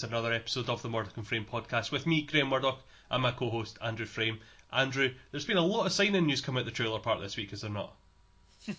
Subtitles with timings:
[0.00, 3.32] to another episode of the Murdoch and Frame podcast with me, Graham Murdoch, and my
[3.32, 4.40] co-host Andrew Frame.
[4.72, 7.52] Andrew, there's been a lot of signing news come out the trailer park this week,
[7.52, 7.94] is there not?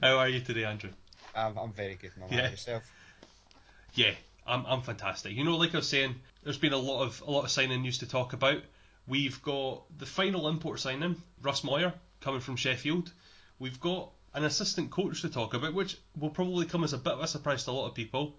[0.00, 0.90] How are you today, Andrew?
[1.34, 2.28] I'm, I'm very good, man.
[2.30, 2.50] Yeah.
[2.50, 2.84] Yourself?
[3.94, 4.12] Yeah,
[4.46, 5.32] I'm I'm fantastic.
[5.32, 6.14] You know, like I was saying,
[6.44, 8.62] there's been a lot of a lot of signing news to talk about.
[9.08, 13.10] We've got the final import signing, Russ Moyer, coming from Sheffield.
[13.58, 17.14] We've got an assistant coach to talk about, which will probably come as a bit
[17.14, 18.36] of a surprise to a lot of people,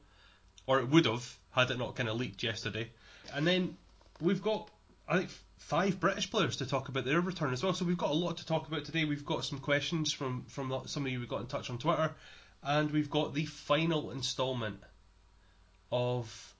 [0.67, 2.89] or it would have had it not kind of leaked yesterday.
[3.33, 3.75] And then
[4.21, 4.69] we've got,
[5.07, 7.73] I think, five British players to talk about their return as well.
[7.73, 9.05] So we've got a lot to talk about today.
[9.05, 12.13] We've got some questions from from some of you we got in touch on Twitter,
[12.61, 14.79] and we've got the final instalment
[15.91, 16.53] of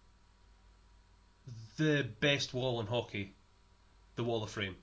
[1.78, 3.36] the best wall in hockey,
[4.16, 4.76] the Wall of Frame.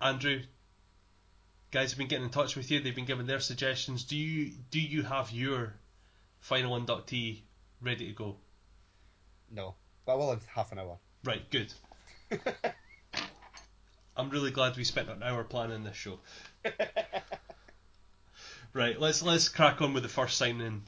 [0.00, 0.40] Andrew,
[1.70, 2.80] guys have been getting in touch with you.
[2.80, 4.04] They've been giving their suggestions.
[4.04, 5.74] Do you do you have your
[6.40, 7.40] final inductee
[7.80, 8.36] ready to go?
[9.50, 9.74] No.
[10.04, 10.98] But will in half an hour.
[11.24, 11.72] Right, good.
[14.16, 16.18] I'm really glad we spent an hour planning this show.
[18.72, 20.82] right, let's let's crack on with the first signing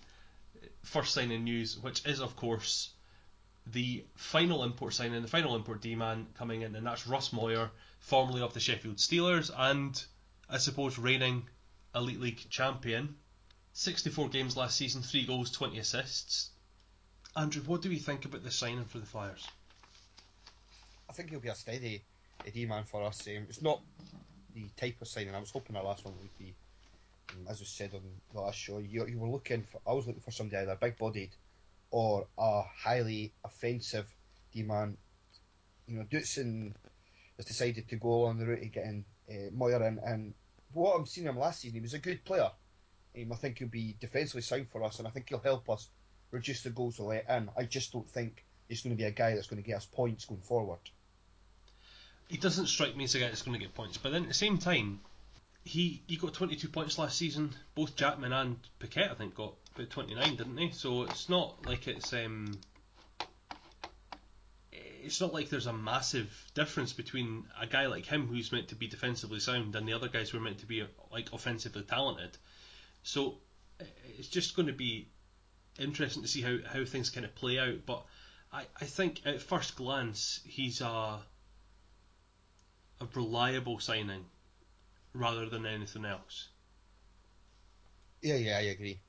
[0.82, 2.90] first signing news, which is of course
[3.66, 7.70] the final import signing, the final import D man coming in, and that's Russ Moyer,
[8.00, 10.04] formerly of the Sheffield Steelers, and
[10.52, 11.48] I suppose reigning
[11.94, 13.16] Elite League champion.
[13.72, 16.50] 64 games last season, 3 goals, 20 assists.
[17.34, 19.48] Andrew, what do we think about the signing for the Flyers?
[21.08, 22.02] I think he'll be a steady
[22.52, 23.26] D man for us.
[23.26, 23.80] Um, it's not
[24.54, 25.34] the type of signing.
[25.34, 26.52] I was hoping our last one would be,
[27.30, 28.02] um, as we said on
[28.34, 29.80] the last show, you, you were looking for.
[29.86, 31.30] I was looking for somebody either big bodied
[31.90, 34.06] or a highly offensive
[34.52, 34.98] D man.
[35.86, 36.74] You know, Dutson
[37.38, 40.34] has decided to go on the route of getting uh, Moyer in, and
[40.74, 42.50] what I'm seeing him last season, he was a good player.
[43.16, 45.88] Um, I think he'll be defensively sound for us, and I think he'll help us
[46.30, 47.50] reduce the goals we let in.
[47.56, 49.86] I just don't think he's going to be a guy that's going to get us
[49.86, 50.80] points going forward.
[52.28, 54.28] He doesn't strike me as a guy that's going to get points, but then at
[54.28, 55.00] the same time,
[55.64, 57.50] he he got 22 points last season.
[57.74, 60.70] Both Jackman and Paquette, I think, got about 29, didn't they?
[60.70, 62.58] So it's not like it's um,
[65.02, 68.74] it's not like there's a massive difference between a guy like him who's meant to
[68.74, 72.36] be defensively sound and the other guys who are meant to be like offensively talented.
[73.02, 73.38] So
[74.18, 75.08] it's just going to be
[75.78, 77.84] interesting to see how, how things kind of play out.
[77.86, 78.04] But
[78.52, 81.20] I, I think at first glance he's a
[83.00, 84.24] a reliable signing
[85.12, 86.48] rather than anything else.
[88.20, 89.00] Yeah, yeah, I agree.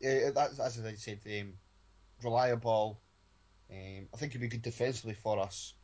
[0.00, 1.54] Yeah, that's as I said, um,
[2.22, 3.00] reliable.
[3.70, 5.74] Um, I think he'd be good defensively for us.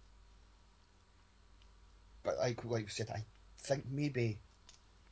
[2.22, 3.24] But like like we said, I
[3.58, 4.38] think maybe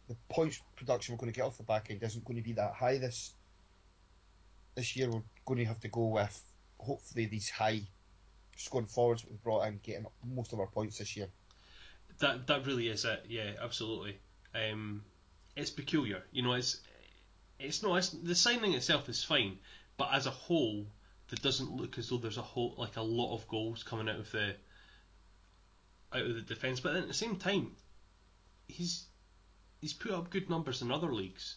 [0.09, 2.55] the points production we're going to get off the back end isn't going to be
[2.55, 3.35] that high this
[4.75, 5.11] this year.
[5.11, 6.43] We're going to have to go with
[6.79, 7.83] hopefully these high
[8.57, 11.29] scoring forwards we've brought in, getting most of our points this year.
[12.19, 13.27] That that really is it.
[13.29, 14.19] Yeah, absolutely.
[14.55, 15.03] Um,
[15.57, 16.53] it's peculiar, you know.
[16.55, 16.81] It's
[17.59, 19.59] it's not it's, the signing itself is fine,
[19.97, 20.87] but as a whole,
[21.33, 24.19] that doesn't look as though there's a whole like a lot of goals coming out
[24.19, 24.55] of the
[26.13, 26.79] out of the defence.
[26.79, 27.73] But at the same time,
[28.69, 29.07] he's
[29.81, 31.57] he's put up good numbers in other leagues.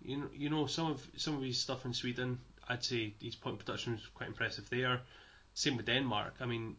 [0.00, 2.40] You know, you know some of some of his stuff in Sweden.
[2.68, 5.02] I'd say his point production was quite impressive there.
[5.54, 6.34] Same with Denmark.
[6.40, 6.74] I mean,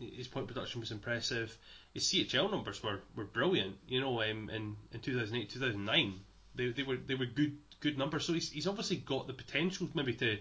[0.00, 1.56] his point production was impressive.
[1.94, 3.76] His CHL numbers were, were brilliant.
[3.86, 6.14] You know, um, in in 2008, 2009,
[6.56, 8.24] they, they were they were good good numbers.
[8.24, 10.38] So he's, he's obviously got the potential maybe to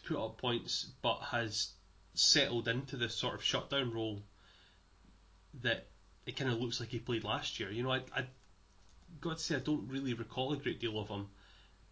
[0.00, 1.72] to put up points, but has
[2.14, 4.22] settled into this sort of shutdown role
[5.62, 5.86] that
[6.26, 7.70] it kind of looks like he played last year.
[7.70, 8.26] You know, I I
[9.20, 11.28] got to say I don't really recall a great deal of him.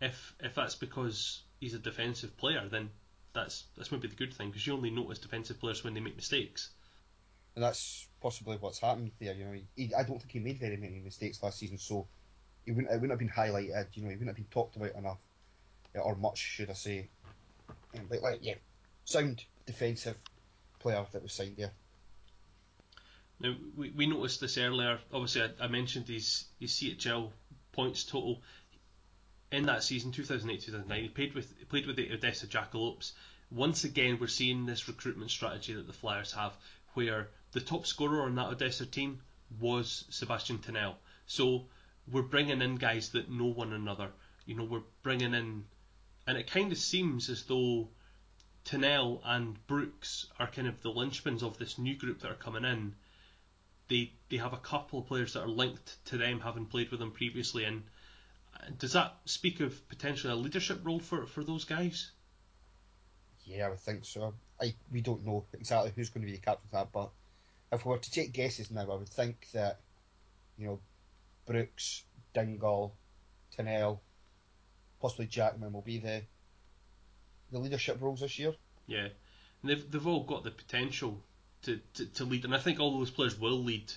[0.01, 2.91] If if that's because he's a defensive player, then
[3.33, 6.17] that's that's maybe the good thing because you only notice defensive players when they make
[6.17, 6.71] mistakes
[7.57, 9.35] and that's possibly what's happened there.
[9.35, 12.07] You know, he, I don't think he made very many mistakes last season, so
[12.65, 13.87] he wouldn't it wouldn't have been highlighted.
[13.95, 15.19] You know, he wouldn't have been talked about enough,
[15.95, 17.09] or much, should I say?
[18.11, 18.55] Like, yeah,
[19.05, 20.17] sound defensive
[20.79, 21.73] player that was signed there.
[23.41, 24.99] Now we, we noticed this earlier.
[25.13, 27.31] Obviously, I, I mentioned his his CHL
[27.73, 28.43] points total
[29.53, 31.03] in that season, 2008-2009.
[31.03, 33.13] He played with he played with the Odessa Jackalopes.
[33.51, 36.57] Once again, we're seeing this recruitment strategy that the Flyers have,
[36.95, 39.21] where the top scorer on that Odessa team
[39.61, 40.95] was Sebastian Thinel.
[41.27, 41.67] So
[42.11, 44.11] we're bringing in guys that know one another.
[44.47, 45.65] You know, we're bringing in,
[46.27, 47.89] and it kind of seems as though
[48.65, 52.65] Thinel and Brooks are kind of the linchpins of this new group that are coming
[52.65, 52.95] in.
[53.89, 56.99] They they have a couple of players that are linked to them, having played with
[56.99, 57.85] them previously, and
[58.55, 62.11] uh, Does that speak of potentially a leadership role for, for those guys?
[63.45, 64.35] Yeah, I would think so.
[64.61, 67.11] I we don't know exactly who's going to be the captain of that, but
[67.71, 69.79] if we were to take guesses now, I would think that
[70.59, 70.81] you know
[71.47, 72.03] Brooks,
[72.35, 72.97] Dingle,
[73.57, 74.01] Thinel,
[75.01, 76.23] possibly Jackman will be the
[77.53, 78.55] the leadership roles this year.
[78.87, 79.09] Yeah,
[79.63, 81.23] and they've they've all got the potential
[81.63, 83.93] to, to, to lead, and I think all those players will lead,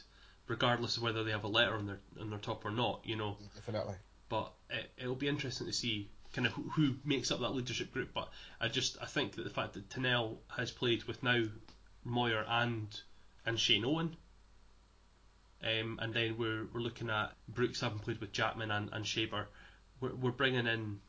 [0.47, 3.01] regardless of whether they have a letter on their on their top or not.
[3.03, 3.95] You know, definitely.
[4.29, 7.91] But it, it'll be interesting to see kind of who, who makes up that leadership
[7.91, 8.09] group.
[8.13, 8.29] But
[8.59, 11.43] I just I think that the fact that Thinel has played with now
[12.03, 12.87] Moyer and
[13.45, 14.15] and Shane Owen.
[15.61, 19.47] Um, and then we're, we're looking at Brooks having played with Jackman and, and Schaber.
[20.01, 20.99] We're, we're bringing in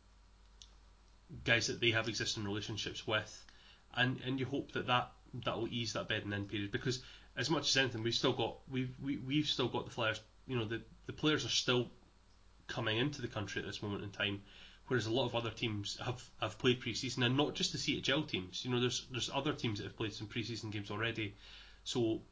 [1.44, 3.44] guys that they have existing relationships with,
[3.94, 5.12] and and you hope that that
[5.44, 7.02] that will ease that bedding in period because
[7.36, 10.20] as much as anything we've still got we've we, we've still got the Flyers.
[10.46, 11.90] You know the the players are still
[12.70, 14.42] coming into the country at this moment in time,
[14.86, 18.26] whereas a lot of other teams have, have played pre-season and not just the CHL
[18.26, 18.64] teams.
[18.64, 21.34] You know, there's there's other teams that have played some pre-season games already,
[21.84, 22.22] so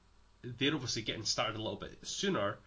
[0.42, 2.58] they're obviously getting started a little bit sooner.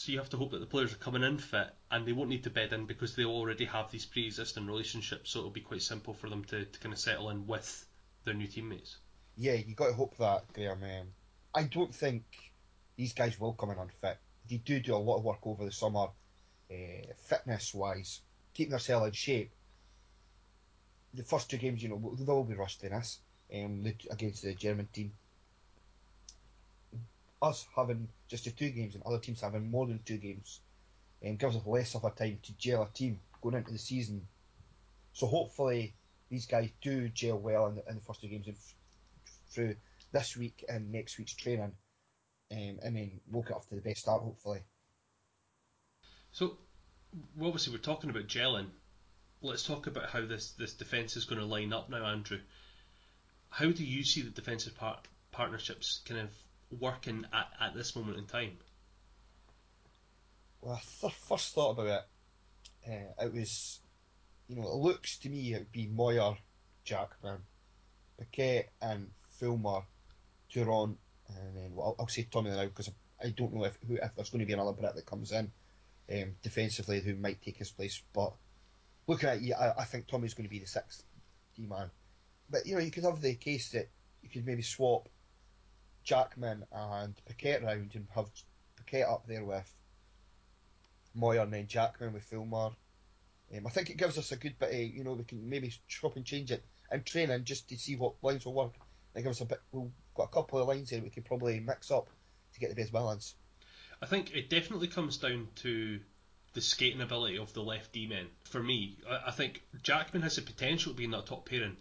[0.00, 2.30] So you have to hope that the players are coming in fit and they won't
[2.30, 5.30] need to bed in because they already have these pre-existing relationships.
[5.30, 7.84] So it'll be quite simple for them to, to kind of settle in with
[8.24, 8.96] their new teammates.
[9.36, 10.82] Yeah, you got to hope that, Graham.
[10.82, 11.08] Um,
[11.54, 12.24] I don't think
[12.96, 14.16] these guys will come in unfit.
[14.48, 16.06] They do do a lot of work over the summer,
[16.70, 18.22] uh, fitness-wise,
[18.54, 19.52] keeping themselves in shape.
[21.12, 23.18] The first two games, you know, they will be rustiness
[23.54, 25.12] um, against the German team
[27.42, 30.60] us having just the two games and other teams having more than two games
[31.26, 34.26] um, gives us less of a time to gel a team going into the season.
[35.12, 35.94] So hopefully
[36.30, 38.74] these guys do gel well in the, in the first two games and f-
[39.50, 39.76] through
[40.12, 41.72] this week and next week's training,
[42.52, 44.60] um, and then we'll get off to the best start hopefully.
[46.32, 46.58] So
[47.40, 48.66] obviously we're talking about gelling.
[49.42, 52.40] Let's talk about how this, this defence is going to line up now, Andrew.
[53.48, 56.30] How do you see the defensive part, partnerships kind of
[56.78, 58.56] working at, at this moment in time?
[60.60, 62.04] Well, I th- first thought about it,
[62.88, 63.80] uh, it was,
[64.48, 66.36] you know, it looks to me it would be Moyer,
[66.84, 67.38] Jackman,
[68.18, 69.82] Paquette, and Fulmer,
[70.52, 70.96] Duron,
[71.28, 73.96] and then well, I'll, I'll say Tommy now because I, I don't know if who,
[73.96, 75.50] if there's going to be another Brit that comes in
[76.12, 78.02] um, defensively who might take his place.
[78.12, 78.32] But
[79.06, 81.02] looking at it, I, I think Tommy's going to be the sixth
[81.56, 81.90] D man.
[82.50, 83.88] But you know, you could have the case that
[84.22, 85.08] you could maybe swap
[86.04, 88.28] Jackman and Paquette round and have
[88.76, 89.72] Paquette up there with
[91.14, 92.70] Moyer and then Jackman with Fulmer.
[93.56, 95.72] Um, I think it gives us a good bit of, you know, we can maybe
[95.88, 98.74] chop and change it in training just to see what lines will work.
[99.14, 101.58] It gives us a bit, we've got a couple of lines here we could probably
[101.60, 102.08] mix up
[102.54, 103.34] to get the best balance.
[104.02, 106.00] I think it definitely comes down to
[106.52, 108.26] the skating ability of the left D men.
[108.44, 111.76] For me, I, I think Jackman has the potential to be in that top pairing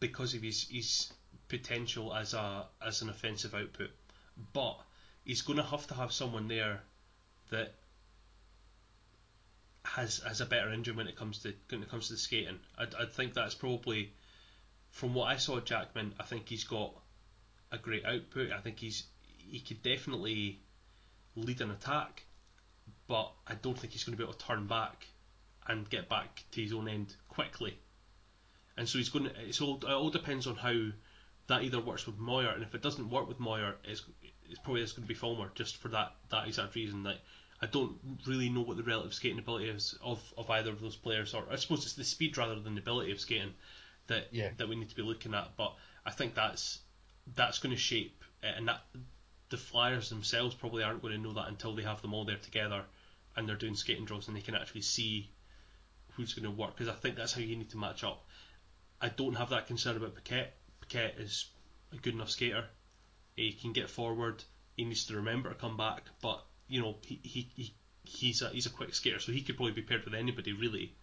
[0.00, 1.12] because of his, his
[1.56, 3.90] potential as a as an offensive output,
[4.52, 4.76] but
[5.24, 6.80] he's going to have to have someone there
[7.50, 7.74] that
[9.84, 12.58] has has a better engine when it comes to when it comes to the skating.
[12.76, 14.12] I I think that's probably
[14.90, 16.14] from what I saw Jackman.
[16.18, 16.92] I think he's got
[17.70, 18.50] a great output.
[18.50, 20.60] I think he's he could definitely
[21.36, 22.24] lead an attack,
[23.06, 25.06] but I don't think he's going to be able to turn back
[25.66, 27.78] and get back to his own end quickly.
[28.76, 29.40] And so he's going to.
[29.40, 30.74] It's all it all depends on how
[31.46, 34.02] that either works with Moyer, and if it doesn't work with Moyer, it's,
[34.48, 37.02] it's probably just going to be Fulmer, just for that, that exact reason.
[37.02, 37.18] That
[37.60, 40.96] I don't really know what the relative skating ability is of, of either of those
[40.96, 43.54] players, or I suppose it's the speed rather than the ability of skating
[44.06, 44.50] that yeah.
[44.56, 45.56] that we need to be looking at.
[45.56, 45.74] But
[46.04, 46.80] I think that's
[47.34, 48.82] that's going to shape, it, and that
[49.50, 52.36] the Flyers themselves probably aren't going to know that until they have them all there
[52.36, 52.84] together,
[53.36, 55.30] and they're doing skating drills, and they can actually see
[56.12, 56.76] who's going to work.
[56.76, 58.24] Because I think that's how you need to match up.
[59.00, 60.56] I don't have that concern about Paquette
[60.88, 61.46] Paquette is
[61.92, 62.66] a good enough skater.
[63.36, 64.44] He can get forward.
[64.76, 67.74] He needs to remember to come back, but you know he, he, he
[68.04, 70.94] he's a he's a quick skater, so he could probably be paired with anybody really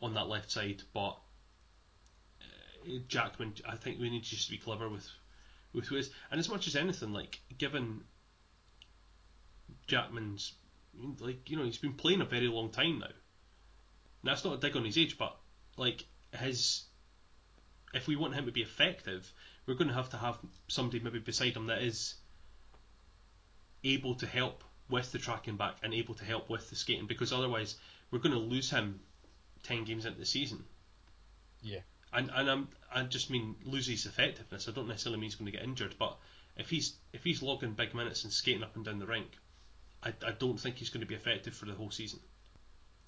[0.00, 0.82] on that left side.
[0.94, 1.18] But
[2.40, 5.08] uh, Jackman, I think we need to just be clever with
[5.72, 8.04] with who is, and as much as anything, like given
[9.88, 10.52] Jackman's
[11.18, 13.06] like you know he's been playing a very long time now.
[13.06, 15.36] And that's not a dig on his age, but
[15.76, 16.84] like his
[17.92, 19.30] if we want him to be effective,
[19.66, 22.14] we're going to have to have somebody maybe beside him that is
[23.84, 27.32] able to help with the tracking back and able to help with the skating because
[27.32, 27.76] otherwise
[28.10, 29.00] we're going to lose him
[29.64, 30.64] 10 games into the season.
[31.62, 31.80] Yeah.
[32.12, 34.68] And and I'm I just mean lose his effectiveness.
[34.68, 36.18] I don't necessarily mean he's going to get injured, but
[36.56, 39.30] if he's if he's logging big minutes and skating up and down the rink,
[40.02, 42.20] I, I don't think he's going to be effective for the whole season.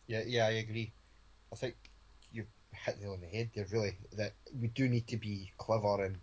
[0.06, 0.92] Yeah, yeah, I agree.
[1.52, 1.90] I think you
[2.74, 3.66] hit the on the head there.
[3.70, 6.16] Really, that we do need to be clever in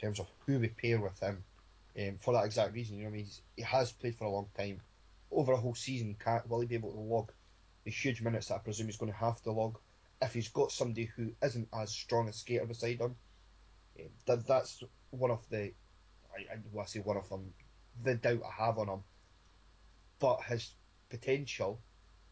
[0.00, 1.44] terms of who we pair with him,
[1.98, 2.96] um, for that exact reason.
[2.96, 4.80] You know, I mean, He's, he has played for a long time,
[5.30, 6.16] over a whole season.
[6.22, 7.32] Can't will he be able to log
[7.84, 9.78] the huge minutes that I presume he's going to have to log?
[10.22, 13.16] If he's got somebody who isn't as strong a skater beside him,
[13.98, 15.72] um, that that's one of the,
[16.34, 17.52] I, I, well, I say one of them,
[18.02, 19.00] the doubt I have on him.
[20.18, 20.70] But his
[21.10, 21.80] potential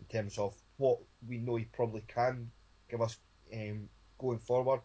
[0.01, 0.99] in terms of what
[1.29, 2.51] we know he probably can
[2.91, 3.17] give us
[3.53, 4.83] um, going forward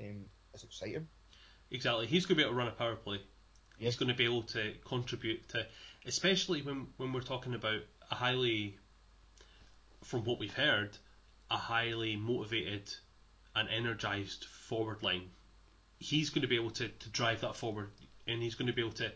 [0.00, 0.24] um,
[0.54, 1.08] is exciting.
[1.70, 2.06] Exactly.
[2.06, 3.20] He's going to be able to run a power play.
[3.78, 3.94] Yes.
[3.94, 5.66] He's going to be able to contribute to,
[6.06, 8.78] especially when, when we're talking about a highly,
[10.04, 10.96] from what we've heard,
[11.50, 12.92] a highly motivated
[13.54, 15.30] and energized forward line.
[15.98, 17.90] He's going to be able to, to drive that forward
[18.26, 19.12] and he's going to be able to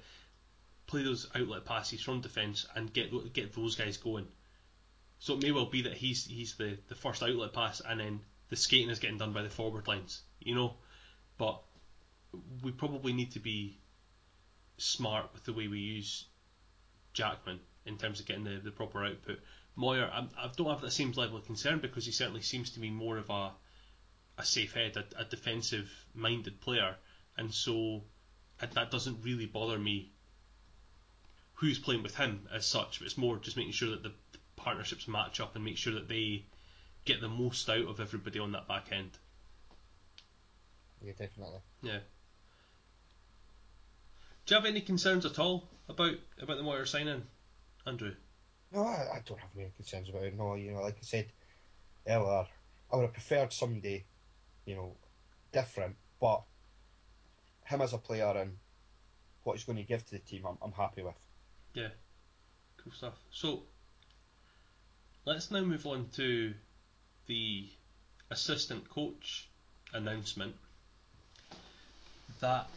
[0.87, 4.27] play those outlet passes from defence and get get those guys going.
[5.19, 8.21] So it may well be that he's he's the, the first outlet pass and then
[8.51, 10.75] the skating is getting done by the forward lines, you know.
[11.39, 11.63] But
[12.63, 13.79] we probably need to be
[14.77, 16.27] smart with the way we use
[17.13, 19.39] Jackman in terms of getting the, the proper output.
[19.77, 22.81] Moyer, I, I don't have that same level of concern because he certainly seems to
[22.81, 23.53] be more of a
[24.39, 26.97] a safe head, a, a defensive minded player,
[27.37, 28.03] and so
[28.59, 30.11] that doesn't really bother me
[31.55, 33.03] who's playing with him as such.
[33.03, 34.13] It's more just making sure that the
[34.57, 36.45] partnerships match up and make sure that they
[37.05, 39.11] get the most out of everybody on that back end.
[41.03, 41.61] Yeah, definitely.
[41.83, 41.99] Yeah.
[44.47, 47.23] Do you have any concerns at all about about the Moyer signing,
[47.87, 48.15] Andrew?
[48.73, 50.37] No, I, I don't have any concerns about it.
[50.37, 51.27] No, you know, like I said
[52.07, 52.47] earlier,
[52.93, 54.05] I would have preferred somebody,
[54.65, 54.97] you know,
[55.53, 56.43] different, but
[57.65, 58.57] him as a player and
[59.45, 61.15] what he's going to give to the team, I'm, I'm happy with.
[61.75, 61.89] Yeah.
[62.83, 63.15] Cool stuff.
[63.31, 63.65] So
[65.25, 66.55] let's now move on to
[67.31, 67.65] the
[68.29, 69.49] assistant coach
[69.93, 70.53] announcement.
[72.41, 72.69] That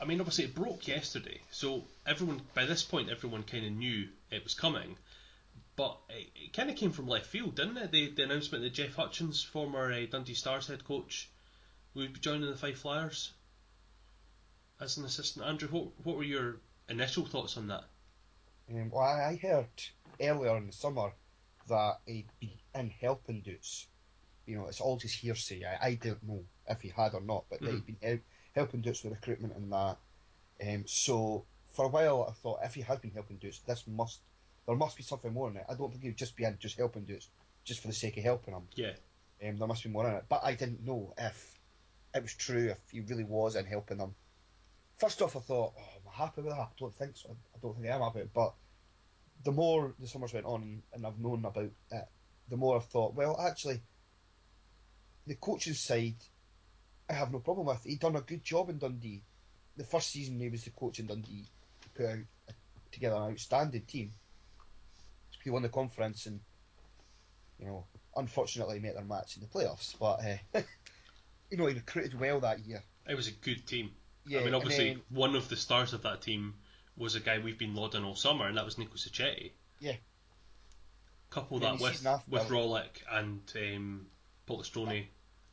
[0.00, 4.06] I mean, obviously it broke yesterday, so everyone by this point everyone kind of knew
[4.30, 4.96] it was coming.
[5.74, 7.90] But it, it kind of came from left field, didn't it?
[7.90, 11.28] The, the announcement that Jeff Hutchins, former uh, Dundee Stars head coach,
[11.94, 13.32] would be joining the Fife Flyers
[14.80, 15.44] as an assistant.
[15.44, 16.58] Andrew, what what were your
[16.88, 17.84] initial thoughts on that?
[18.70, 19.66] Um, well, I I heard
[20.20, 21.10] earlier in the summer
[21.68, 23.86] that he'd be in helping duties.
[24.46, 25.64] You know, it's all just hearsay.
[25.64, 28.20] I, I don't know if he had or not, but that he'd been help,
[28.54, 29.98] helping duties with recruitment and that.
[30.66, 34.20] Um, so for a while, I thought if he had been helping duties, this must
[34.66, 35.64] there must be something more in it.
[35.68, 37.28] I don't think he'd just be in just helping duties
[37.64, 38.64] just for the sake of helping him.
[38.74, 38.92] Yeah.
[39.46, 40.24] Um, there must be more in it.
[40.28, 41.58] But I didn't know if
[42.14, 44.14] it was true, if he really was in helping them.
[44.98, 46.60] First off, I thought, oh, am I happy with that?
[46.60, 47.36] I don't think so.
[47.54, 48.28] I don't think I am happy.
[48.34, 48.54] But
[49.44, 52.08] the more the summers went on and, I've known about it,
[52.48, 53.80] the more I've thought, well, actually,
[55.26, 56.16] the coaching side,
[57.08, 57.84] I have no problem with.
[57.84, 59.22] He'd done a good job in Dundee.
[59.76, 61.44] The first season he was the coach in Dundee,
[61.82, 62.18] he put out
[62.90, 64.12] together an outstanding team.
[65.44, 66.40] He won the conference and,
[67.58, 67.84] you know,
[68.16, 69.94] unfortunately met their match in the playoffs.
[69.98, 70.20] But,
[70.54, 70.62] uh,
[71.50, 72.82] you know, he recruited well that year.
[73.08, 73.90] It was a good team.
[74.26, 76.54] Yeah, I mean, obviously, then- one of the stars of that team
[76.98, 79.52] was a guy we've been lauding all summer, and that was Nico Sacchetti.
[79.80, 79.94] Yeah.
[81.30, 84.06] Couple Yeah, that with after- with Rollick and um,
[84.48, 85.06] Polistroni.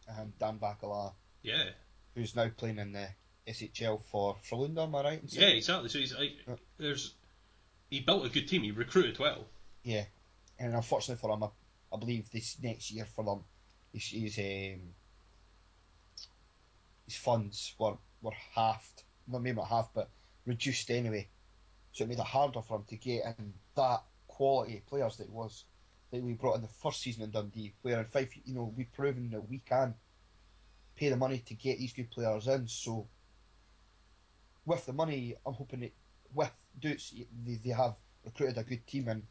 [0.09, 1.69] um, Dan Bakala, Yeah,
[2.15, 3.07] who's now playing in the
[3.47, 5.21] SHL for Frölunda, am I right?
[5.27, 5.89] yeah, exactly.
[5.89, 6.55] So he's like, Yeah.
[6.77, 7.13] there's
[7.89, 8.63] he built a good team.
[8.63, 9.45] He recruited well.
[9.83, 10.05] Yeah,
[10.57, 11.49] and unfortunately for him, I,
[11.93, 13.43] I believe this next year for them,
[13.93, 14.81] his his, um,
[17.05, 19.03] his funds were were halved.
[19.27, 20.09] Not maybe not halved, but
[20.45, 21.27] reduced anyway.
[21.95, 25.29] So it made it harder for him to get in that quality of players that
[25.29, 25.63] was
[26.11, 27.73] that we brought in the first season in Dundee.
[27.83, 29.93] Where in Fife, you know, we've proven that we can
[30.97, 32.67] pay the money to get these good players in.
[32.67, 33.07] So
[34.65, 35.93] with the money, I'm hoping that
[36.33, 37.13] with Dutz,
[37.45, 39.23] they, they have recruited a good team, and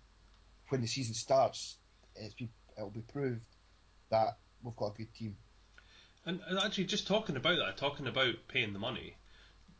[0.71, 1.77] when the season starts,
[2.39, 3.45] be, it'll be proved
[4.09, 5.37] that we've got a good team.
[6.25, 9.17] And actually, just talking about that, talking about paying the money,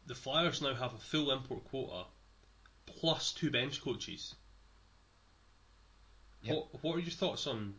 [0.07, 2.05] the Flyers now have a full import quota
[2.87, 4.35] plus two bench coaches.
[6.43, 6.55] Yep.
[6.55, 7.75] What What are your thoughts on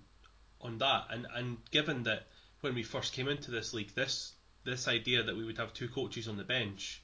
[0.62, 1.08] on that?
[1.12, 2.28] And and given that
[2.62, 4.34] when we first came into this league, this
[4.64, 7.02] this idea that we would have two coaches on the bench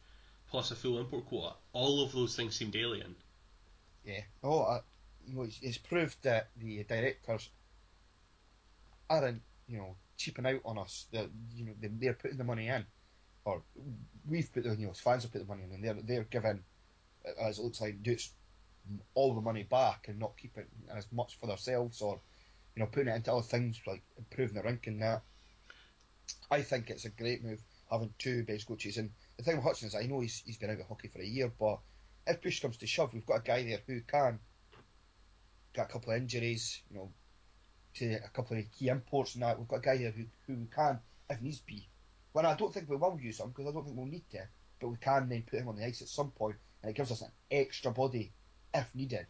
[0.50, 3.15] plus a full import quota, all of those things seemed alien.
[4.03, 4.22] Yeah.
[4.43, 4.79] Oh, I,
[5.25, 7.50] you know, it's, it's proved that the directors
[9.10, 11.05] aren't, you know, cheaping out on us.
[11.13, 12.86] That you know, they- they're putting the money in,
[13.46, 13.62] or
[14.27, 16.63] we've put the, you know, fans have put the money in, and they're they're giving,
[17.40, 18.32] as it looks like, Dutz
[19.13, 22.20] all the money back and not keeping as much for themselves or
[22.75, 25.00] you know, putting it into other things like improving the ranking.
[25.00, 25.22] That
[26.50, 27.62] I think it's a great move
[27.92, 28.98] having two base coaches.
[28.98, 31.20] And the thing with Hutchins is, I know he's he's been out of hockey for
[31.20, 31.80] a year, but
[32.25, 34.40] if push comes to shove, we've got a guy there who can
[35.74, 37.12] got a couple of injuries, you know,
[37.96, 39.58] to a couple of key imports and that.
[39.60, 41.00] We've got a guy here who who can,
[41.30, 41.88] if needs be.
[42.34, 44.48] Well, I don't think we will use him because I don't think we'll need to,
[44.80, 47.12] but we can then put him on the ice at some point, and it gives
[47.12, 48.34] us an extra body
[48.74, 49.28] if needed.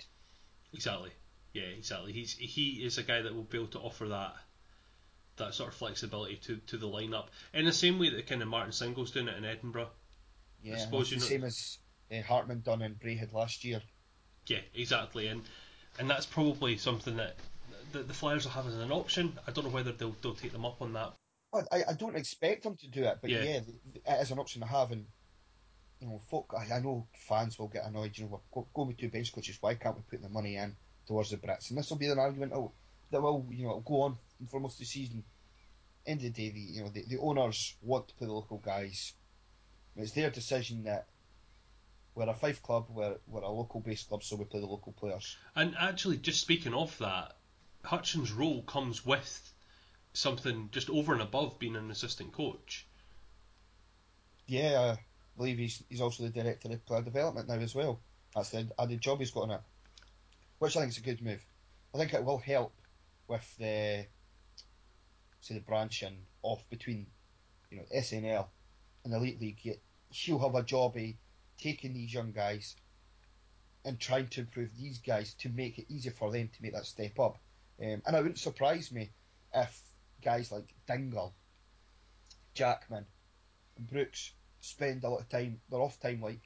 [0.74, 1.12] Exactly.
[1.54, 2.14] Yeah, exactly.
[2.14, 4.36] He's he is a guy that will be able to offer that
[5.38, 8.48] that sort of flexibility to, to the lineup in the same way that kind of
[8.48, 9.90] Martin Cingel's doing it in Edinburgh.
[10.62, 11.80] Yeah, I suppose the know, same as
[12.12, 13.82] uh, Hartman done in Braehead last year.
[14.48, 15.42] Yeah, exactly, and
[16.00, 17.36] and that's probably something that
[17.92, 19.38] the, the Flyers will have as an option.
[19.48, 21.14] I don't know whether they'll they'll take them up on that.
[21.54, 23.60] I, I don't expect them to do it, but yeah, yeah
[24.06, 24.92] it is an option to have.
[24.92, 25.06] And
[26.02, 28.18] you know, folk, I, I know fans will get annoyed.
[28.18, 29.58] You know, go, go with two bench coaches.
[29.62, 30.76] Why can't we put the money in
[31.08, 31.70] towards the Brits?
[31.70, 32.72] And this will be an argument oh,
[33.12, 34.18] that will you know go on
[34.50, 35.24] for most of the season.
[36.06, 38.58] End of the day, the you know the, the owners want to play the local
[38.58, 39.14] guys.
[39.96, 41.06] It's their decision that
[42.16, 44.94] we're a Fife club, we're, we're a local based club, so we play the local
[44.94, 45.38] players.
[45.56, 47.38] And actually, just speaking of that,
[47.84, 49.54] Hutchins' role comes with
[50.14, 52.86] something just over and above being an assistant coach.
[54.48, 54.98] Yeah,
[55.38, 58.00] believe he's he's also the director of player development now as well.
[58.36, 59.62] That's the added job he's got on it,
[60.60, 61.44] which I think is a good move.
[61.94, 62.74] I think it will help
[63.28, 64.06] with the
[65.42, 67.08] say the branching off between
[67.70, 68.48] you know SNL
[69.04, 69.80] and the Elite League.
[70.10, 71.04] He'll have a job of
[71.58, 72.76] taking these young guys
[73.86, 76.86] and trying to improve these guys to make it easier for them to make that
[76.86, 77.38] step up.
[77.82, 79.10] Um, and it wouldn't surprise me
[79.54, 79.82] if
[80.22, 81.34] guys like Dingle,
[82.54, 83.06] Jackman,
[83.80, 86.42] Brooks spend a lot of time, their off time, like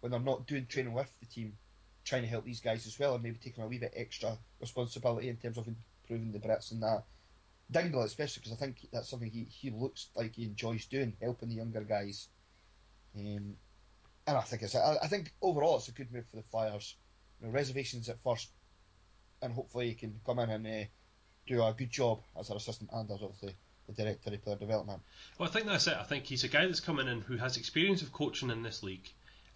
[0.00, 1.56] when they're not doing training with the team,
[2.04, 5.28] trying to help these guys as well, and maybe taking a wee bit extra responsibility
[5.28, 7.04] in terms of improving the Brits and that.
[7.70, 11.48] Dingle, especially because I think that's something he, he looks like he enjoys doing, helping
[11.48, 12.28] the younger guys.
[13.16, 13.56] Um,
[14.26, 16.96] and I think it's I, think overall it's a good move for the Flyers.
[17.40, 18.50] You know, reservations at first,
[19.40, 20.84] and hopefully he can come in and uh,
[21.46, 25.02] do a good job as an assistant and as obviously the director of player development.
[25.38, 25.96] Well, I think that's it.
[25.96, 28.82] I think he's a guy that's coming in who has experience of coaching in this
[28.82, 29.08] league,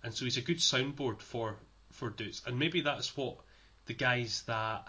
[0.03, 1.57] and so he's a good soundboard for
[1.91, 2.43] for Dutz.
[2.47, 3.37] And maybe that's what
[3.87, 4.87] the guys that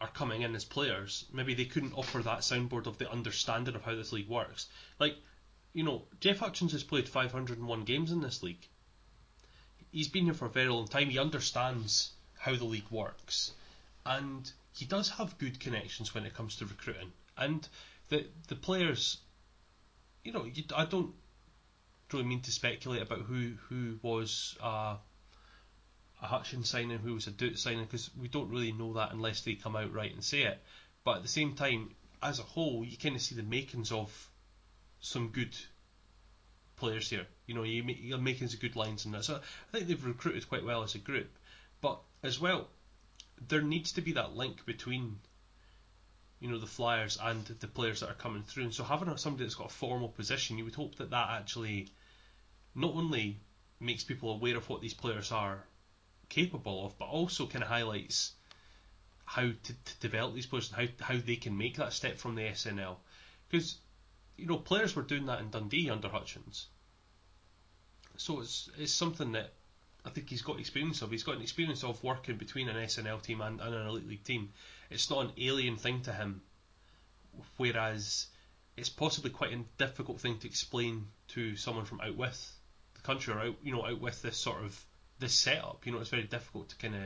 [0.00, 3.82] are coming in as players, maybe they couldn't offer that soundboard of the understanding of
[3.82, 4.66] how this league works.
[4.98, 5.16] Like,
[5.72, 8.66] you know, Jeff Hutchins has played 501 games in this league
[9.92, 11.10] he's been here for a very long time.
[11.10, 13.52] He understands how the league works,
[14.04, 17.12] and he does have good connections when it comes to recruiting.
[17.36, 17.66] And
[18.12, 19.16] the the players,
[20.22, 21.14] you know, you, I don't
[22.12, 24.96] really mean to speculate about who who was uh,
[26.22, 29.40] a Hutchins signing, who was a Duke signing, because we don't really know that unless
[29.40, 30.62] they come out right and say it.
[31.04, 34.10] But at the same time, as a whole, you kind of see the makings of
[35.00, 35.56] some good
[36.76, 37.26] players here.
[37.46, 39.24] You know, you you're making some good lines in that.
[39.24, 41.30] So I think they've recruited quite well as a group.
[41.80, 42.68] But as well,
[43.48, 45.18] there needs to be that link between
[46.42, 48.64] you know the Flyers and the players that are coming through.
[48.64, 51.86] And so having somebody that's got a formal position, you would hope that that actually
[52.74, 53.38] not only
[53.78, 55.62] makes people aware of what these players are
[56.28, 58.32] capable of, but also kind of highlights
[59.24, 62.34] how to, to develop these players and how how they can make that step from
[62.34, 62.96] the SNL.
[63.48, 63.76] Because
[64.36, 66.66] you know players were doing that in Dundee under Hutchins.
[68.16, 69.52] So it's it's something that
[70.04, 71.10] I think he's got experience of.
[71.10, 74.24] He's got an experience of working between an SNL team and, and an elite league
[74.24, 74.52] team.
[74.90, 76.42] It's not an alien thing to him.
[77.56, 78.26] Whereas
[78.76, 82.58] it's possibly quite a difficult thing to explain to someone from out with
[82.94, 84.84] the country or out you know out with this sort of
[85.18, 85.86] this setup.
[85.86, 87.02] You know, it's very difficult to kind of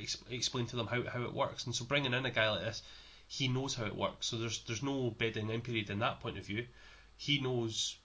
[0.00, 1.66] ex- explain to them how how it works.
[1.66, 2.82] And so bringing in a guy like this,
[3.26, 4.26] he knows how it works.
[4.26, 6.66] So there's there's no bedding in period in that point of view.
[7.16, 7.96] He knows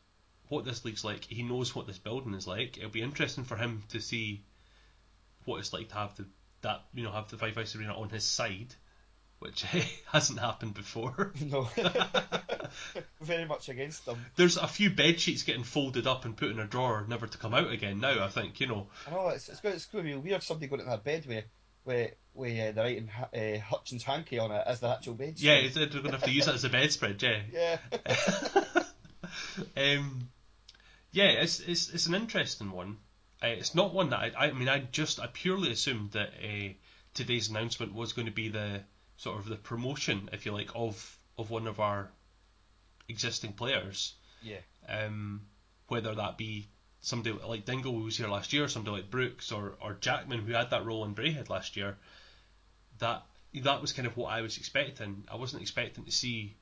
[0.49, 1.25] what this league's like.
[1.25, 2.77] He knows what this building is like.
[2.77, 4.43] It'll be interesting for him to see
[5.45, 6.25] what it's like to have the
[6.61, 8.73] that you know have the Fife Ice Arena on his side,
[9.39, 9.63] which
[10.11, 11.33] hasn't happened before.
[11.45, 11.69] No,
[13.21, 14.17] very much against them.
[14.35, 17.37] There's a few bed sheets getting folded up and put in a drawer, never to
[17.37, 17.99] come out again.
[17.99, 18.87] Now I think you know.
[19.07, 20.43] I know it's it's going, it's going to be weird.
[20.43, 21.45] Somebody going in their bed with
[21.85, 25.35] with with uh, the writing uh, Hutchins hanky on it as the actual bed.
[25.37, 27.21] Yeah, they're going to have to use it as a bedspread.
[27.21, 27.41] Yeah.
[27.51, 27.77] Yeah.
[29.77, 30.29] um,
[31.13, 32.97] yeah, it's it's it's an interesting one.
[33.41, 36.73] Uh, it's not one that I, I mean I just I purely assumed that uh,
[37.13, 38.81] today's announcement was going to be the
[39.17, 42.11] sort of the promotion, if you like, of of one of our
[43.07, 44.15] existing players.
[44.41, 44.57] Yeah.
[44.89, 45.43] Um,
[45.87, 46.67] whether that be
[47.01, 50.53] somebody like Dingle who was here last year, somebody like Brooks or or Jackman who
[50.53, 51.95] had that role in Braehead last year,
[52.97, 53.23] that
[53.61, 55.25] that was kind of what I was expecting.
[55.31, 56.55] I wasn't expecting to see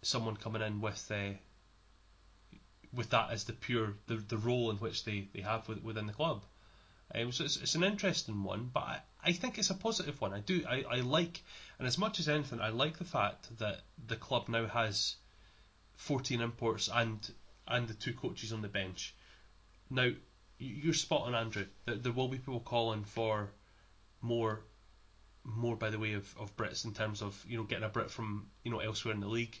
[0.00, 1.34] someone coming in with uh,
[2.94, 6.12] with that as the pure the, the role in which they, they have within the
[6.12, 6.42] club.
[7.14, 10.32] Um, so it's, it's an interesting one, but I, I think it's a positive one.
[10.32, 11.42] I do I, I like,
[11.78, 15.16] and as much as anything, I like the fact that the club now has
[15.96, 17.18] 14 imports and
[17.66, 19.14] and the two coaches on the bench.
[19.90, 20.10] Now,
[20.58, 21.66] you're spot on, Andrew.
[21.86, 23.50] There, there will be people calling for
[24.20, 24.60] more
[25.44, 28.10] more by the way of, of Brits in terms of you know getting a Brit
[28.10, 29.58] from you know elsewhere in the league.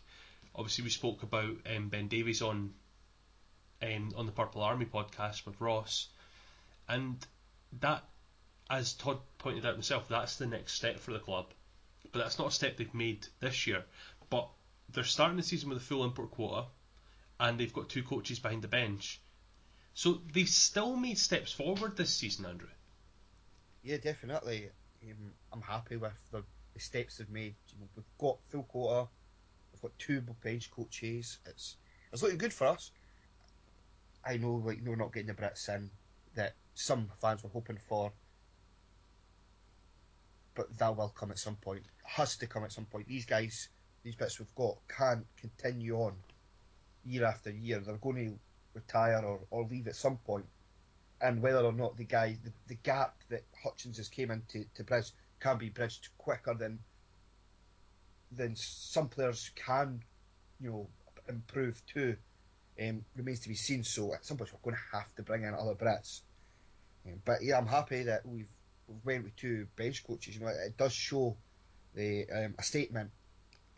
[0.54, 2.72] Obviously, we spoke about um, Ben Davies on
[3.84, 6.08] um, on the Purple Army podcast with Ross,
[6.88, 7.16] and
[7.80, 8.04] that,
[8.70, 11.46] as Todd pointed out himself, that's the next step for the club.
[12.12, 13.84] But that's not a step they've made this year.
[14.30, 14.48] But
[14.92, 16.66] they're starting the season with a full import quota,
[17.40, 19.20] and they've got two coaches behind the bench.
[19.94, 22.68] So they've still made steps forward this season, Andrew.
[23.82, 24.70] Yeah, definitely.
[25.02, 26.42] Um, I'm happy with the,
[26.72, 27.54] the steps they've made.
[27.96, 29.08] We've got full quota.
[29.72, 31.38] We've got two bench coaches.
[31.46, 31.76] It's
[32.12, 32.92] it's looking good for us.
[34.26, 35.90] I know, like, we're not getting the Brits in
[36.34, 38.12] that some fans were hoping for,
[40.54, 41.80] but that will come at some point.
[41.80, 43.06] It has to come at some point.
[43.06, 43.68] These guys,
[44.02, 46.14] these bits we've got, can't continue on
[47.04, 47.80] year after year.
[47.80, 48.38] They're going to
[48.72, 50.46] retire or, or leave at some point.
[51.20, 54.84] And whether or not the guy, the, the gap that Hutchins has came into to
[54.84, 56.78] bridge can be bridged quicker than
[58.32, 60.02] than some players can,
[60.60, 60.88] you know,
[61.28, 62.16] improve too
[62.80, 63.84] um, remains to be seen.
[63.84, 66.20] So at some point we're going to have to bring in other Brits.
[67.06, 68.48] Um, but yeah, I'm happy that we've,
[68.88, 70.34] we've went with two bench coaches.
[70.34, 71.36] You know, it, does show
[71.94, 73.10] the um, a statement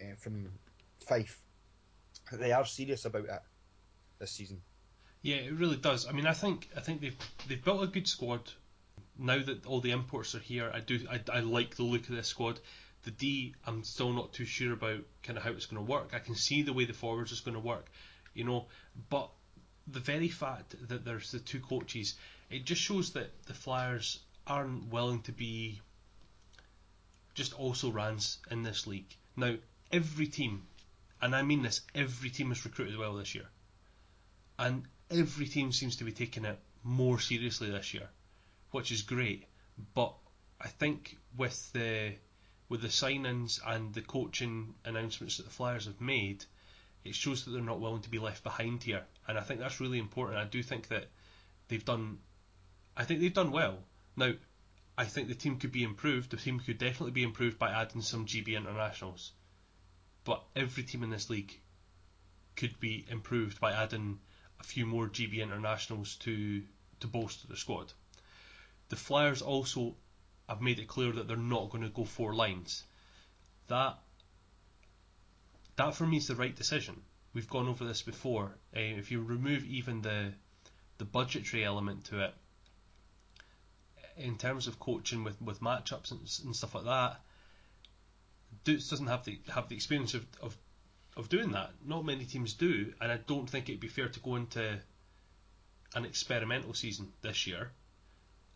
[0.00, 0.50] uh, from
[1.06, 1.40] Fife
[2.30, 3.42] that they are serious about it
[4.18, 4.60] this season.
[5.22, 6.06] Yeah, it really does.
[6.06, 7.16] I mean, I think I think they've
[7.48, 8.50] they've built a good squad.
[9.18, 12.14] Now that all the imports are here, I do I, I like the look of
[12.14, 12.60] this squad.
[13.04, 16.10] The D, I'm still not too sure about kind of how it's going to work.
[16.12, 17.88] I can see the way the forwards is going to work
[18.36, 18.66] you know.
[19.10, 19.30] But
[19.86, 22.14] the very fact that there's the two coaches,
[22.50, 25.80] it just shows that the Flyers aren't willing to be
[27.34, 29.14] just also rans in this league.
[29.36, 29.56] Now,
[29.92, 30.66] every team,
[31.20, 33.48] and I mean this, every team has recruited well this year.
[34.58, 38.08] And every team seems to be taking it more seriously this year,
[38.70, 39.44] which is great.
[39.94, 40.14] But
[40.60, 42.14] I think with the
[42.68, 46.44] with the signings and the coaching announcements that the Flyers have made,
[47.06, 49.80] it shows that they're not willing to be left behind here, and I think that's
[49.80, 50.38] really important.
[50.38, 51.06] I do think that
[51.68, 52.18] they've done,
[52.96, 53.78] I think they've done well.
[54.16, 54.32] Now,
[54.98, 56.30] I think the team could be improved.
[56.30, 59.32] The team could definitely be improved by adding some GB internationals,
[60.24, 61.60] but every team in this league
[62.56, 64.18] could be improved by adding
[64.58, 66.62] a few more GB internationals to
[67.00, 67.92] to bolster the squad.
[68.88, 69.96] The Flyers also
[70.48, 72.84] have made it clear that they're not going to go four lines.
[73.68, 73.98] That
[75.76, 77.02] that for me is the right decision.
[77.34, 78.56] We've gone over this before.
[78.74, 80.32] Uh, if you remove even the
[80.98, 82.34] the budgetary element to it,
[84.16, 87.20] in terms of coaching with, with matchups and, and stuff like that,
[88.64, 90.56] Dutz doesn't have the have the experience of, of
[91.16, 91.70] of doing that.
[91.84, 94.80] Not many teams do, and I don't think it'd be fair to go into
[95.94, 97.72] an experimental season this year.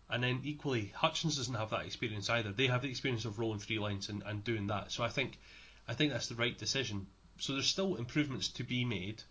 [0.09, 2.51] And then equally, Hutchins doesn't have that experience either.
[2.51, 4.91] They have the experience of rolling three lines and, and doing that.
[4.91, 5.39] So I think
[5.91, 7.09] I think that's the right decision.
[7.41, 9.25] So there's still improvements to be made,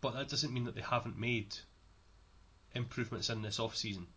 [0.00, 1.54] but that doesn't mean that they haven't made
[2.74, 4.08] improvements in this off season.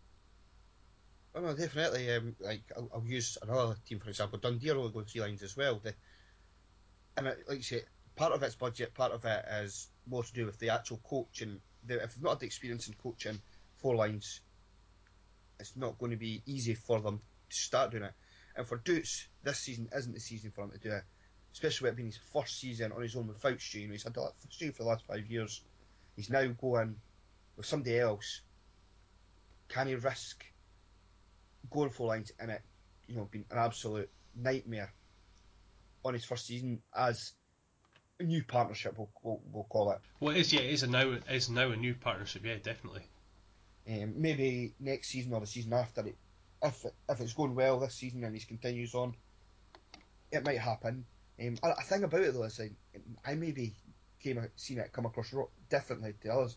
[1.36, 2.12] Oh no, definitely.
[2.12, 4.40] Um, like I'll, I'll, use another team for example.
[4.40, 5.80] Dundee are only going three lines as well.
[7.16, 7.82] And it, like you say,
[8.16, 11.60] part of it's budget, part of it is more to do with the actual coaching.
[11.86, 13.38] The, if they've not had the experience in coaching
[13.76, 14.40] four lines,
[15.60, 18.14] it's not going to be easy for them to start doing it.
[18.56, 21.04] And for Dutz, this season isn't the season for him to do it
[21.58, 23.88] especially with it being his first season on his own without Stu.
[23.90, 25.60] he's had that Stu for the last five years.
[26.14, 26.94] He's now going
[27.56, 28.42] with somebody else.
[29.68, 30.44] Can he risk
[31.68, 32.62] going full lines in it?
[33.08, 34.92] You know, being an absolute nightmare
[36.04, 37.32] on his first season as
[38.20, 38.96] a new partnership.
[38.96, 39.98] We'll, we'll, we'll call it.
[40.20, 40.52] Well, it is.
[40.52, 41.10] Yeah, it is a now.
[41.10, 42.44] It is now a new partnership.
[42.44, 43.02] Yeah, definitely.
[43.88, 46.16] Um, maybe next season or the season after, it,
[46.62, 49.14] if it, if it's going well this season and he continues on,
[50.30, 51.04] it might happen.
[51.40, 52.72] Um, a thing about it though is like,
[53.24, 53.74] I maybe
[54.22, 55.32] came seen it come across
[55.68, 56.56] differently to others,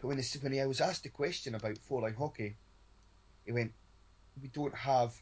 [0.00, 2.56] but when, this, when I was asked the question about four line hockey,
[3.44, 3.72] he went,
[4.40, 5.14] "We don't have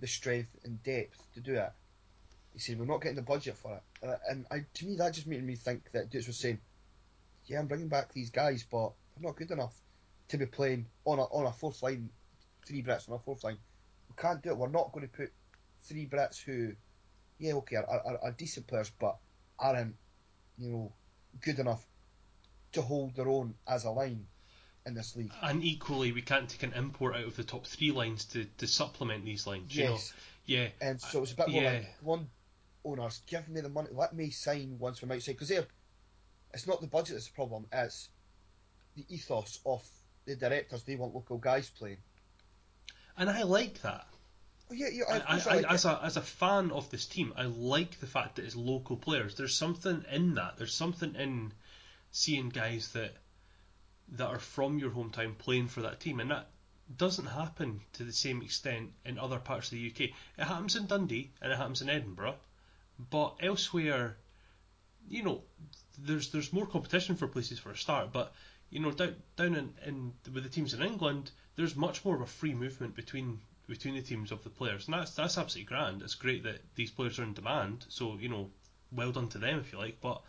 [0.00, 1.72] the strength and depth to do it."
[2.52, 5.14] He said, "We're not getting the budget for it," uh, and I, to me that
[5.14, 6.60] just made me think that Dutz was saying,
[7.46, 9.74] "Yeah, I'm bringing back these guys, but they're not good enough
[10.28, 12.10] to be playing on a on a fourth line,
[12.66, 13.58] three Brits on a fourth line.
[14.08, 14.56] We can't do it.
[14.56, 15.32] We're not going to put
[15.84, 16.74] three Brits who,
[17.38, 19.16] yeah, okay, are, are, are decent players, but
[19.58, 19.94] aren't,
[20.58, 20.92] you know,
[21.40, 21.84] good enough
[22.72, 24.26] to hold their own as a line
[24.86, 25.32] in this league.
[25.42, 28.66] And equally, we can't take an import out of the top three lines to, to
[28.66, 29.74] supplement these lines.
[29.74, 29.90] You know?
[29.92, 30.12] Yes,
[30.46, 30.68] Yeah.
[30.80, 31.72] and so it's a bit more Yeah.
[31.72, 32.28] like one
[32.84, 35.52] owners give me the money, let me sign ones from outside because.
[36.54, 37.66] It's not the budget that's the problem.
[37.70, 38.08] It's
[38.96, 39.86] the ethos of
[40.24, 40.82] the directors.
[40.82, 41.98] They want local guys playing.
[43.18, 44.06] And I like that.
[44.70, 45.04] Yeah, yeah.
[45.08, 47.44] I, of I, I like I, as a as a fan of this team, I
[47.44, 49.34] like the fact that it's local players.
[49.34, 50.56] There's something in that.
[50.56, 51.52] There's something in
[52.10, 53.14] seeing guys that
[54.10, 56.50] that are from your hometown playing for that team, and that
[56.96, 60.00] doesn't happen to the same extent in other parts of the UK.
[60.38, 62.36] It happens in Dundee and it happens in Edinburgh,
[63.10, 64.16] but elsewhere,
[65.08, 65.42] you know,
[65.98, 68.12] there's there's more competition for places for a start.
[68.12, 68.32] But
[68.70, 72.22] you know, down down in, in with the teams in England, there's much more of
[72.22, 76.02] a free movement between between the teams of the players, and that's that's absolutely grand.
[76.02, 78.50] It's great that these players are in demand, so you know,
[78.90, 80.00] well done to them if you like.
[80.00, 80.22] But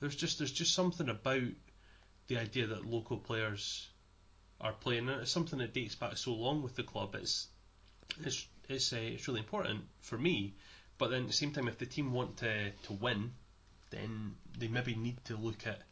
[0.00, 1.42] there's just there's just something about
[2.28, 3.88] the idea that local players
[4.60, 7.14] are playing, and it's something that dates back so long with the club.
[7.16, 7.48] It's
[8.22, 10.54] it's it's uh, it's really important for me.
[10.96, 13.32] But then at the same time, if the team want to to win,
[13.90, 15.82] then they maybe need to look at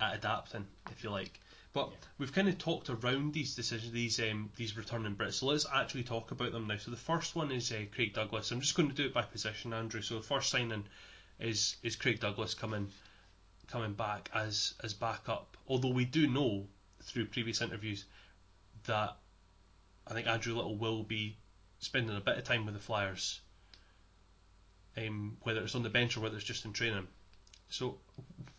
[0.00, 1.38] at adapting, if you like.
[1.72, 1.96] But Yeah.
[2.18, 5.34] we've kind of talked around these decisions, these um, these returning Brits.
[5.34, 6.76] So let's actually talk about them now.
[6.78, 8.50] So the first one is uh, Craig Douglas.
[8.50, 10.00] I'm just going to do it by position, Andrew.
[10.02, 10.86] So the first signing
[11.38, 12.90] is is Craig Douglas coming
[13.68, 15.56] coming back as as backup.
[15.68, 16.66] Although we do know
[17.02, 18.04] through previous interviews
[18.86, 19.16] that
[20.06, 21.36] I think Andrew Little will be
[21.80, 23.40] spending a bit of time with the Flyers,
[24.96, 27.06] um, whether it's on the bench or whether it's just in training.
[27.68, 27.98] So,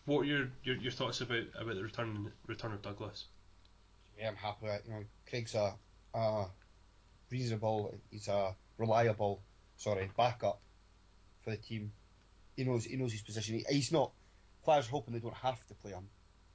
[0.10, 3.26] what are your, your, your thoughts about about the return return of Douglas?
[4.18, 4.66] Yeah, I'm happy.
[4.86, 5.76] You know, Craig's a,
[6.16, 6.46] a
[7.30, 9.42] reasonable, he's a reliable,
[9.78, 10.60] sorry, backup
[11.44, 11.92] for the team.
[12.58, 13.56] He knows he knows his position.
[13.56, 14.12] He, he's not.
[14.68, 16.08] Are hoping they don't have to play him.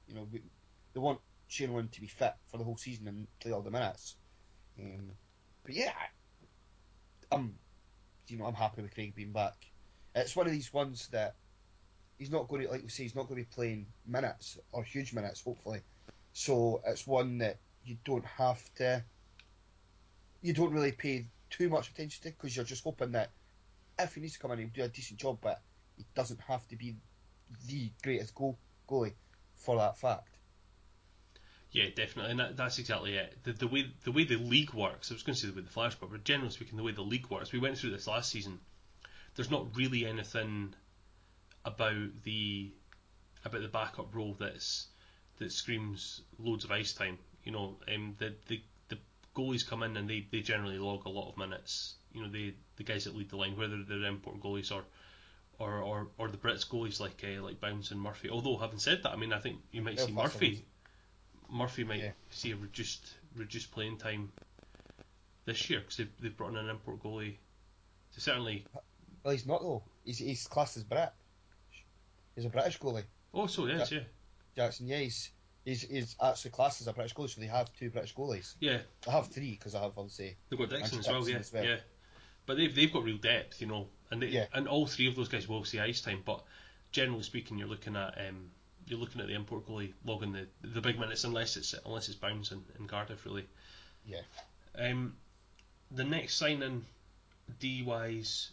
[0.07, 0.41] You know, we,
[0.93, 4.15] they want Shane to be fit for the whole season and play all the minutes.
[4.79, 5.11] Um,
[5.65, 5.91] but yeah,
[7.29, 7.55] I'm,
[8.29, 9.55] you know, I'm happy with Craig being back.
[10.15, 11.35] It's one of these ones that
[12.17, 14.83] he's not going to, like we say, he's not going to be playing minutes or
[14.83, 15.81] huge minutes, hopefully.
[16.33, 19.03] So it's one that you don't have to,
[20.41, 23.31] you don't really pay too much attention to because you're just hoping that
[23.97, 25.61] if he needs to come in, he'll do a decent job, but
[25.97, 26.95] he doesn't have to be
[27.67, 28.57] the greatest goal
[28.89, 29.13] goalie
[29.55, 30.29] for that fact.
[31.71, 33.37] Yeah, definitely, and that, that's exactly it.
[33.43, 35.61] The, the way the way the league works, I was going to say the way
[35.61, 38.31] the work, but generally speaking, the way the league works, we went through this last
[38.31, 38.59] season.
[39.35, 40.73] There's not really anything
[41.65, 42.71] about the
[43.43, 44.87] about the backup role that's
[45.39, 47.17] that screams loads of ice time.
[47.43, 48.97] You know, um, the the the
[49.35, 51.95] goalies come in and they, they generally log a lot of minutes.
[52.13, 54.83] You know, they the guys that lead the line, whether they're import goalies or
[55.57, 58.29] or, or, or the Brits goalies like uh, like Bowns and Murphy.
[58.29, 60.61] Although having said that, I mean I think you might see Murphy ones.
[61.51, 62.11] Murphy might Yeah.
[62.29, 64.31] see a reduced reduced playing time
[65.45, 67.35] this year because they've, they've brought in an import goalie.
[68.11, 68.65] So certainly,
[69.23, 69.83] Well, he's not though.
[70.03, 71.11] He's he's classed as Brit.
[72.35, 73.03] He's a British goalie.
[73.33, 73.99] oh, so yes, yeah,
[74.55, 75.29] Jackson, yeah, he's,
[75.63, 78.55] he's, he's actually classed as a British goalie, so they have two British goalies.
[78.59, 78.79] yeah.
[79.07, 81.53] I have three because I have, obviously, They've got Dixon And as well, yeah, as
[81.53, 81.63] well.
[81.65, 81.77] yeah.
[82.45, 84.45] But they've they've got real depth, you know, and they, Yeah.
[84.53, 86.21] and all three of those guys will see ice time.
[86.23, 86.43] But
[86.91, 88.51] generally speaking, you're looking at um,
[88.85, 92.17] you're looking at the import goalie logging the the big minutes unless it's unless it's
[92.17, 93.47] Bowns in, in Cardiff really.
[94.05, 94.21] Yeah.
[94.77, 95.15] Um,
[95.89, 96.85] the next signing
[97.59, 98.51] D wise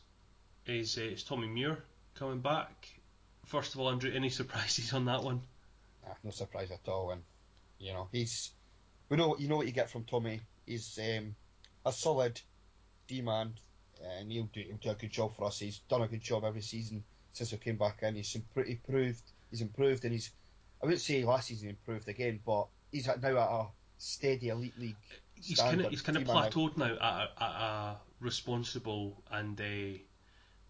[0.66, 2.88] is uh, is Tommy Muir coming back.
[3.46, 5.42] First of all, Andrew, any surprises on that one?
[6.06, 7.10] nah, no surprise at all.
[7.10, 7.22] And
[7.78, 8.50] you know, he's
[9.08, 10.40] we know you know what you get from Tommy.
[10.66, 11.34] He's um,
[11.84, 12.40] a solid
[13.06, 13.54] D man,
[14.18, 15.58] and he'll do he'll do a good job for us.
[15.58, 18.16] He's done a good job every season since we came back in.
[18.16, 20.30] He's improved, improved he's improved, and he's
[20.82, 23.66] I wouldn't say last season improved again, but he's now at a
[23.98, 24.96] steady elite league.
[25.34, 30.00] He's kind of he's kind of plateaued now at a, at a responsible and a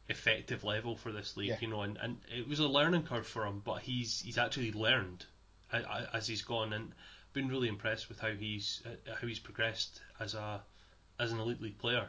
[0.09, 1.57] effective level for this league, Yeah.
[1.61, 4.73] you know, and, and it was a learning curve for him, but he's he's actually
[4.73, 5.25] learned
[5.73, 6.93] as he's gone, and
[7.33, 10.63] been really impressed with how he's uh, how he's progressed as a
[11.19, 12.09] as an elite league player.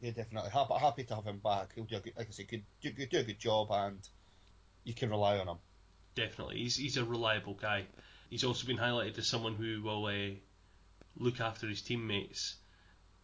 [0.00, 0.50] Yeah, definitely.
[0.50, 1.72] Happy, happy to have him back.
[1.74, 3.98] He'll do a good, like I say, good, do, do a good job, and
[4.84, 5.56] you can rely on him.
[6.14, 7.84] Definitely, he's he's a reliable guy.
[8.30, 10.34] He's also been highlighted as someone who will uh,
[11.16, 12.56] look after his teammates.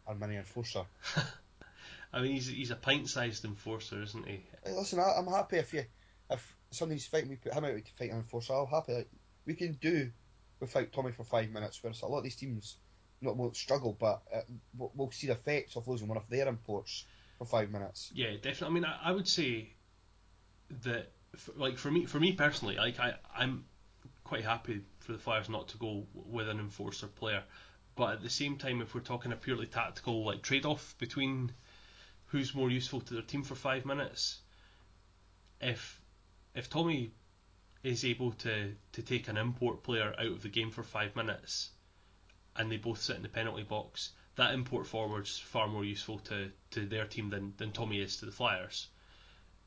[0.07, 0.85] Arminian enforcer.
[2.13, 4.45] I mean, he's he's a pint-sized enforcer, isn't he?
[4.65, 5.85] Hey, listen, I, I'm happy if you
[6.31, 8.55] if somebody's fighting, we put him out to fight an enforcer.
[8.55, 8.95] I'm happy.
[8.95, 9.11] Like,
[9.47, 10.11] we can do
[10.61, 11.83] without Tommy for five minutes.
[11.83, 12.77] Whereas a lot of these teams
[13.21, 14.41] not won't struggle, but uh,
[14.77, 17.05] we'll, see the effects of losing one of their imports
[17.39, 18.11] for five minutes.
[18.15, 18.67] Yeah, definitely.
[18.67, 19.75] I mean, I, I would say
[20.83, 23.65] that, f like for me, for me personally, like I, I'm
[24.25, 27.43] quite happy for the Flyers not to go with an enforcer player,
[27.97, 31.53] but at the same time, if we're talking a purely tactical like trade-off between
[32.31, 34.41] who's more useful to their team for five minutes,
[35.61, 36.01] if
[36.55, 37.13] if Tommy
[37.83, 41.71] is able to to take an import player out of the game for five minutes,
[42.57, 46.51] and they both sit in the penalty box, that import forward's far more useful to,
[46.71, 48.89] to their team than, than Tommy is to the Flyers.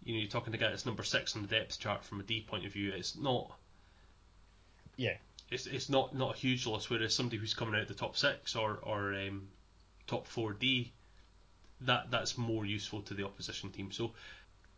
[0.03, 2.19] You know, you're talking to a guy that's number six on the depth chart from
[2.19, 2.91] a D point of view.
[2.91, 3.51] It's not.
[4.97, 5.17] Yeah.
[5.49, 6.89] It's, it's not, not a huge loss.
[6.89, 9.47] Whereas somebody who's coming out the top six or or um,
[10.07, 10.91] top four D,
[11.85, 13.91] that that's more useful to the opposition team.
[13.91, 14.13] So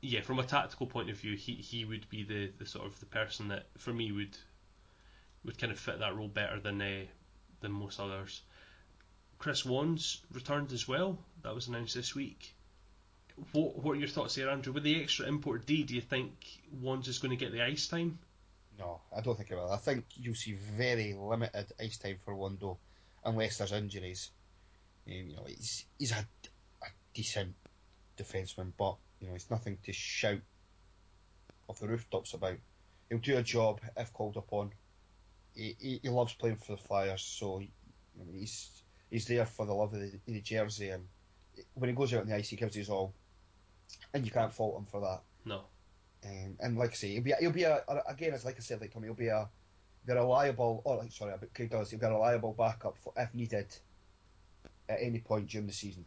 [0.02, 3.00] yeah, from a tactical point of view, he, he would be the, the sort of
[3.00, 4.38] the person that for me would
[5.44, 7.06] would kind of fit that role better than uh,
[7.62, 8.42] than most others.
[9.38, 11.18] Chris Wands returned as well.
[11.44, 12.56] That was announced this week.
[13.52, 14.74] What what are your thoughts there, Andrew?
[14.74, 16.32] With the extra import D, do you think
[16.82, 18.20] Wands is going to get the ice time?
[18.78, 19.72] No, I don't think it will.
[19.72, 22.78] I think you'll see very limited ice time for Wondo,
[23.24, 24.32] unless there's injuries.
[25.08, 26.26] Um, you know, he's he's a
[27.16, 27.56] decent
[28.18, 30.42] defenseman, but you know, it's nothing to shout
[31.68, 32.58] off the rooftops about.
[33.10, 34.72] He'll do a job if called upon.
[35.56, 38.70] He, he, he loves playing for the Flyers, so I mean, he's
[39.10, 41.08] he's there for the love of the, the jersey, and
[41.74, 43.14] when he goes out on the ice, he gives his all,
[44.14, 45.22] and you can't fault him for that.
[45.46, 45.62] No.
[46.26, 48.82] Um, and like I say, he'll be he'll be a, again as like I said,
[48.82, 49.48] like Tommy, he'll be a
[50.06, 50.82] be a reliable.
[50.86, 51.90] Oh, like, sorry, Craig does.
[51.90, 53.68] He'll be a reliable backup for if needed
[54.90, 56.06] at any point during the season.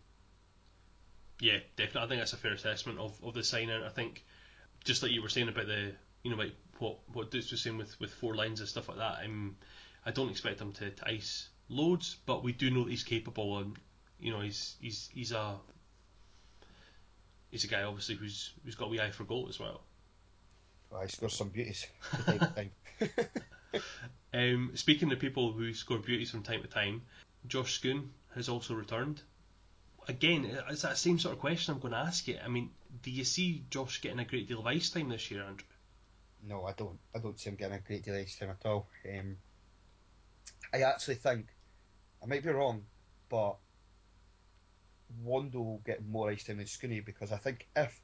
[1.40, 2.02] Yeah, definitely.
[2.02, 3.82] I think that's a fair assessment of, of the signing.
[3.82, 4.24] I think
[4.84, 7.76] just like you were saying about the you know like what what Dutz was saying
[7.76, 9.18] with, with four lines and stuff like that.
[9.22, 9.56] I'm
[10.04, 13.58] I don't expect him to, to ice loads, but we do know that he's capable
[13.58, 13.76] and
[14.18, 15.54] you know he's he's he's a
[17.50, 19.82] he's a guy obviously who's who's got a wee eye for goal as well.
[20.90, 21.86] Well, he scores some beauties.
[24.32, 27.02] um, speaking of people who score beauties from time to time,
[27.46, 29.20] Josh Schoon has also returned
[30.08, 32.38] again, it's that same sort of question I'm going to ask you.
[32.42, 32.70] I mean,
[33.02, 35.66] do you see Josh getting a great deal of ice time this year, Andrew?
[36.42, 36.98] No, I don't.
[37.14, 38.88] I don't see him getting a great deal of ice time at all.
[39.06, 39.36] Um,
[40.72, 41.46] I actually think
[42.22, 42.84] I might be wrong,
[43.28, 43.56] but
[45.22, 48.00] Wondo will get more ice time than Scooney because I think if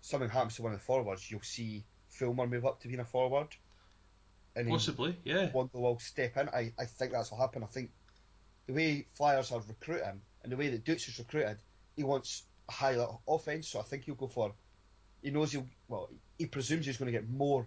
[0.00, 3.04] something happens to one of the forwards, you'll see Fulmer move up to being a
[3.04, 3.48] forward.
[4.56, 5.50] And Possibly, yeah.
[5.52, 6.48] Wondo will step in.
[6.48, 7.62] I, I think that's will happen.
[7.62, 7.90] I think
[8.66, 11.58] the way Flyers are recruiting, and the way that Dutz is recruited,
[11.96, 12.96] he wants a high
[13.26, 13.68] offense.
[13.68, 14.52] So I think he'll go for.
[15.22, 15.66] He knows he'll.
[15.88, 17.66] Well, he presumes he's going to get more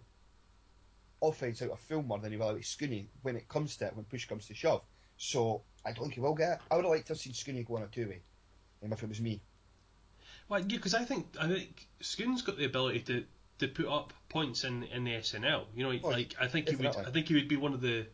[1.21, 3.95] offense out of Fulmer than he will out of Scooney when it comes to it,
[3.95, 4.81] when push comes to shove.
[5.17, 6.59] So I don't think he will get it.
[6.69, 8.21] I would have liked to have seen Scooney go on a two way,
[8.83, 9.41] um, if it was me.
[10.49, 13.23] Well, yeah, because I think I think Schoon's got the ability to,
[13.59, 15.65] to put up points in in the SNL.
[15.75, 16.87] You know, well, like I think he would.
[16.87, 18.07] I think he would be one of the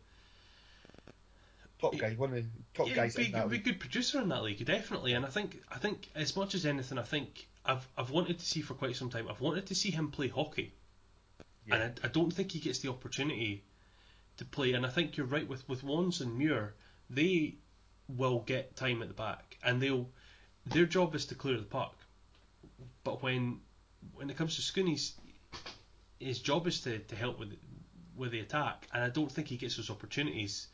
[1.80, 3.14] top guy, one of the top yeah, guys.
[3.14, 5.12] Be, be a good producer in that league, definitely.
[5.12, 8.44] And I think, I think as much as anything, I think I've I've wanted to
[8.44, 9.28] see for quite some time.
[9.28, 10.74] I've wanted to see him play hockey,
[11.66, 11.74] yeah.
[11.74, 13.64] and I, I, don't think he gets the opportunity
[14.38, 14.72] to play.
[14.72, 16.74] And I think you're right with with Wands and Muir.
[17.10, 17.56] They
[18.08, 20.08] will get time at the back, and they'll
[20.66, 21.96] their job is to clear the puck.
[23.04, 23.60] But when
[24.14, 25.14] when it comes to Scooney's,
[26.18, 27.56] his job is to, to help with
[28.16, 30.68] with the attack, and I don't think he gets those opportunities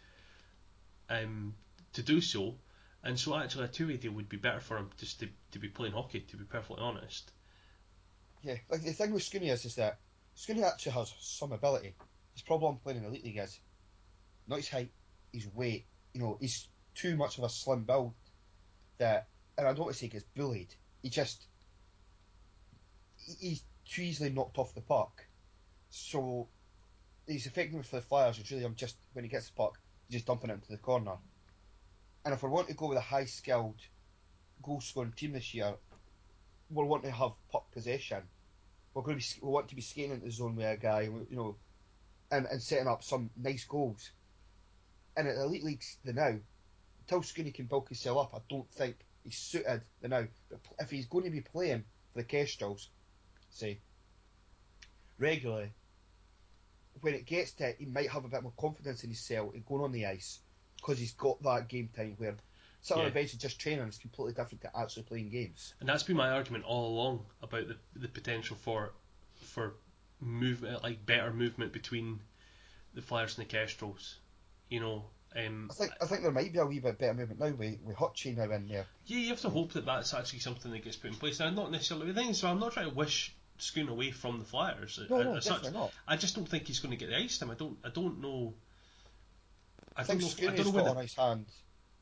[1.08, 1.54] um,
[1.94, 2.56] to do so.
[3.02, 5.68] And so actually a two-way deal would be better for him just to, to be
[5.68, 7.30] playing hockey, to be perfectly honest.
[8.42, 9.98] Yeah, like the thing with Scooney is, is that
[10.36, 11.94] Scooney actually has some ability.
[12.32, 13.58] His problem playing in the elite league is
[14.46, 14.90] not his height,
[15.32, 15.86] his weight.
[16.12, 18.14] You know, he's too much of a slim build
[18.98, 20.74] that, and I don't want to say he gets bullied.
[21.02, 21.46] He just
[23.38, 25.24] he's too easily knocked off the puck.
[25.90, 26.48] So
[27.26, 29.78] his effectiveness for the Flyers is really just when he gets the puck,
[30.10, 31.16] just dumping it into the corner.
[32.24, 33.80] And if we want to go with a high skilled
[34.62, 35.74] goal scoring team this year,
[36.70, 38.22] we want to have puck possession.
[38.94, 41.02] We're going to be, we want to be skating into the zone with a guy,
[41.02, 41.56] you know,
[42.30, 44.10] and, and setting up some nice goals.
[45.16, 46.36] And at the elite leagues, the now,
[47.08, 50.26] until can bulk himself up, I don't think he's suited the now.
[50.50, 52.88] But if he's going to be playing for the Kestrels,
[53.50, 53.80] say,
[55.18, 55.72] regularly,
[57.00, 59.64] when it gets to it, he might have a bit more confidence in himself and
[59.66, 60.40] going on the ice
[60.76, 62.36] because he's got that game time where
[62.80, 63.06] some yeah.
[63.06, 65.74] events just training is completely different to actually playing games.
[65.80, 68.92] And that's been my argument all along about the the potential for
[69.40, 69.74] for
[70.20, 72.20] movement, like better movement between
[72.94, 74.18] the Flyers and the Kestrels.
[74.68, 75.04] You know,
[75.36, 77.80] Um, I think I think there might be a wee bit better movement now with
[77.82, 78.86] with Hutchie now in there.
[79.06, 81.40] yeah, you have to hope that that's actually something that gets put in place.
[81.40, 84.44] Now, not necessarily the thing so I'm not trying to wish Schoon away from the
[84.44, 84.98] Flyers.
[85.08, 85.92] No, as no, definitely not.
[86.08, 87.50] I just don't think he's going to get the ice time.
[87.50, 87.76] I don't.
[87.84, 88.54] I don't know.
[89.96, 90.28] I, I don't know.
[90.48, 91.46] I don't know got on his hand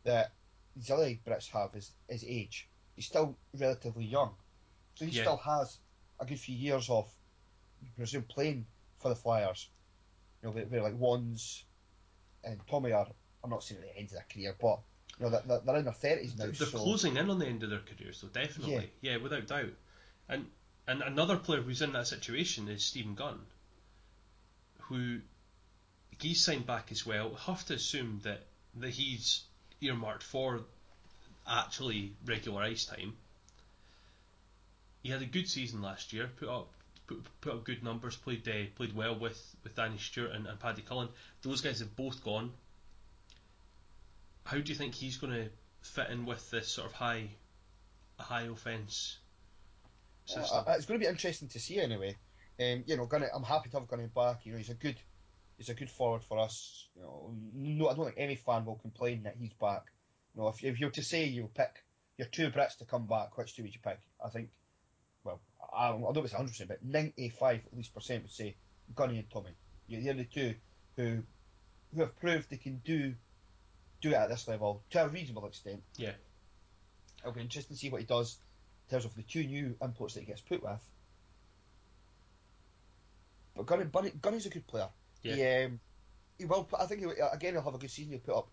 [0.05, 0.33] that
[0.77, 2.69] these other Brits have is his age.
[2.97, 4.31] He's still relatively young,
[4.95, 5.23] so he Yeah.
[5.23, 5.79] still has
[6.21, 7.11] a good few years of,
[7.85, 8.67] I presume, playing
[9.01, 9.69] for the Flyers.
[10.43, 11.65] You know, where like ones
[12.45, 13.07] and Tommy are.
[13.45, 14.79] I'm not saying at the end of their career, but
[15.19, 16.45] you know they're, they're- they're in their thirties now.
[16.47, 19.17] They're so closing in on the end of their careers, so definitely, yeah.
[19.19, 19.73] without doubt.
[20.29, 20.47] And
[20.87, 23.41] and another player who's in that situation is Stephen Gunn,
[24.81, 25.21] who
[26.19, 27.35] he's signed back as well.
[27.35, 28.43] Have to assume that
[28.77, 29.43] that he's
[29.81, 30.61] earmarked for
[31.47, 33.17] actually regular ice time.
[35.03, 36.29] He had a good season last year.
[36.39, 36.73] Put up
[37.07, 38.17] put, put up good numbers.
[38.17, 41.09] Played uh, played well with with Danny Stewart and, and Paddy Cullen.
[41.43, 42.53] Those guys have both gone.
[44.45, 45.49] How do you think he's going to
[45.83, 47.29] fit in with this sort of high,
[48.19, 49.19] high offence
[50.25, 50.65] system?
[50.67, 52.17] Uh, it's going to be interesting to see anyway.
[52.61, 54.45] Um, you know, Gunny, I'm happy to have Gunny back.
[54.45, 54.97] You know, he's a good,
[55.57, 56.89] he's a good forward for us.
[56.97, 59.85] You know, no, I don't think any fan will complain that he's back.
[60.35, 61.85] You know, if, if you're to say you'll pick
[62.19, 63.99] your two Brits to come back, which two would you pick?
[64.25, 64.51] I think,
[65.25, 65.41] well,
[65.73, 68.57] I, I don't know if it's 100, percent but 95 at least percent would say
[68.95, 69.51] Gunny and Tommy.
[69.87, 70.55] You're the only two
[70.97, 71.23] who
[71.95, 73.15] who have proved they can do
[74.01, 75.83] do it at this level to a reasonable extent.
[75.97, 76.13] Yeah.
[77.21, 78.39] It'll be interesting to see what he does
[78.89, 80.79] in terms of the two new imports that he gets put with.
[83.57, 84.89] But Gunny, Bunny, Gunny's a good player.
[85.23, 85.35] Yeah.
[85.35, 85.81] He, um,
[86.39, 86.65] he will.
[86.65, 88.13] Put, I think he, again he'll have a good season.
[88.13, 88.49] He'll put up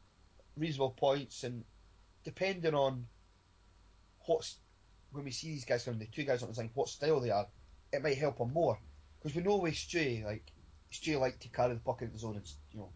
[0.57, 1.63] reasonable points, and
[2.23, 3.05] depending on
[4.25, 4.57] what's
[5.11, 7.32] when we see these guys coming, the two guys on the line, what style they
[7.32, 7.47] are,
[7.91, 8.80] it might help him more.
[9.19, 10.51] Because we know with Stewie, like
[10.91, 12.89] Stewie like to carry the puck into the zone and you know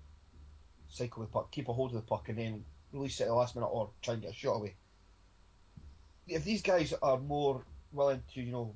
[0.90, 3.30] cycle with the puck, keep a hold of the puck, and then release it at
[3.30, 4.76] the last minute or try and get a shot away.
[6.28, 8.76] If these guys are more willing to, you know,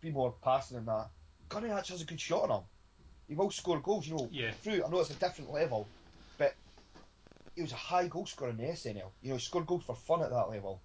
[0.00, 1.08] be more passing than that,
[1.48, 2.64] Gunny actually has a good shot on him.
[3.28, 4.28] He will score goals, you know.
[4.30, 4.50] Yeah.
[4.50, 5.88] Through, I know it's a different level,
[6.38, 6.54] but
[7.54, 9.10] he was a high goal scorer in the SNL.
[9.22, 10.82] You know, he scored goals for fun at that level.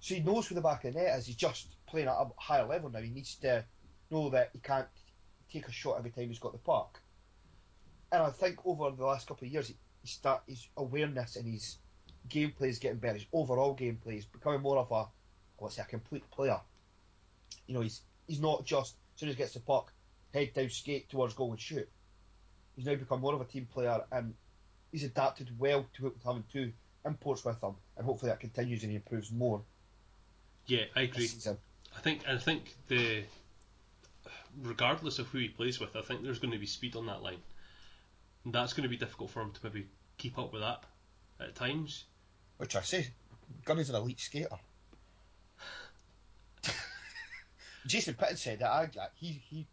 [0.00, 1.26] So he knows where the back of the net is.
[1.26, 3.00] He's just playing at a higher level now.
[3.00, 3.64] He needs to
[4.10, 4.86] know that he can't
[5.50, 7.00] take a shot every time he's got the puck.
[8.12, 11.46] And I think over the last couple of years, he, he start his awareness and
[11.46, 11.78] his
[12.28, 13.14] gameplay is getting better.
[13.14, 15.06] His overall gameplay is becoming more of a,
[15.60, 16.60] let's say, a complete player.
[17.66, 19.92] You know, he's he's not just as soon as he gets the puck,
[20.32, 21.88] head down, skate towards goal and shoot.
[22.76, 24.34] He's now become more of a team player and
[24.92, 26.72] he's adapted well to it with having two
[27.04, 29.62] imports with him, and hopefully that continues and he improves more
[30.66, 31.28] Yeah, I agree.
[31.96, 33.24] I think I think the
[34.62, 37.22] regardless of who he plays with, I think there's going to be speed on that
[37.22, 37.40] line.
[38.44, 39.86] And that's going to be difficult for him to maybe
[40.18, 40.82] keep up with that
[41.40, 42.04] at times.
[42.58, 43.08] Which I say,
[43.64, 44.58] Gunny's an elite skater.
[47.86, 48.70] Jason Pitton said that.
[48.70, 49.66] I, he he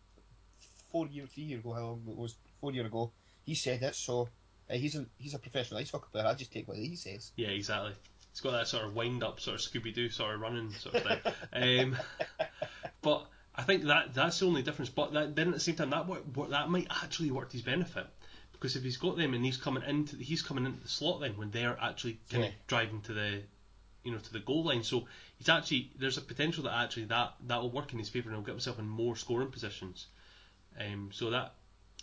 [0.91, 3.11] four years, three years ago, how long it was, four years ago,
[3.45, 3.95] he said it.
[3.95, 4.30] So
[4.70, 6.26] uh, he's a he's a professional ice hockey player.
[6.26, 7.32] I just take what he says.
[7.36, 7.93] Yeah, exactly.
[8.32, 10.95] It's got that sort of wind up, sort of Scooby Doo, sort of running sort
[10.95, 11.80] of thing.
[11.91, 11.97] um,
[13.01, 14.89] but I think that that's the only difference.
[14.89, 17.53] But that, then at the same time, that work, work, that might actually work to
[17.57, 18.07] his benefit
[18.51, 21.20] because if he's got them and he's coming into the, he's coming into the slot
[21.20, 22.49] then when they're actually kind Yeah.
[22.49, 23.41] of driving to the
[24.03, 24.84] you know to the goal line.
[24.84, 25.05] So
[25.44, 28.38] he's actually there's a potential that actually that that will work in his favour and
[28.38, 30.08] he'll get himself in more scoring positions.
[30.80, 31.54] Um, so that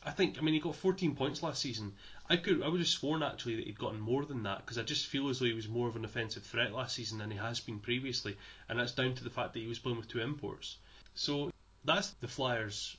[0.04, 1.94] I think I mean he got 14 points last season.
[2.28, 4.82] I could I would have sworn actually that he'd gotten more than that because I
[4.82, 7.38] just feel as though he was more of an offensive threat last season than he
[7.38, 8.36] has been previously,
[8.68, 10.76] and that's down to the fact that he was playing with two imports.
[11.14, 11.50] So
[11.84, 12.96] that's the Flyers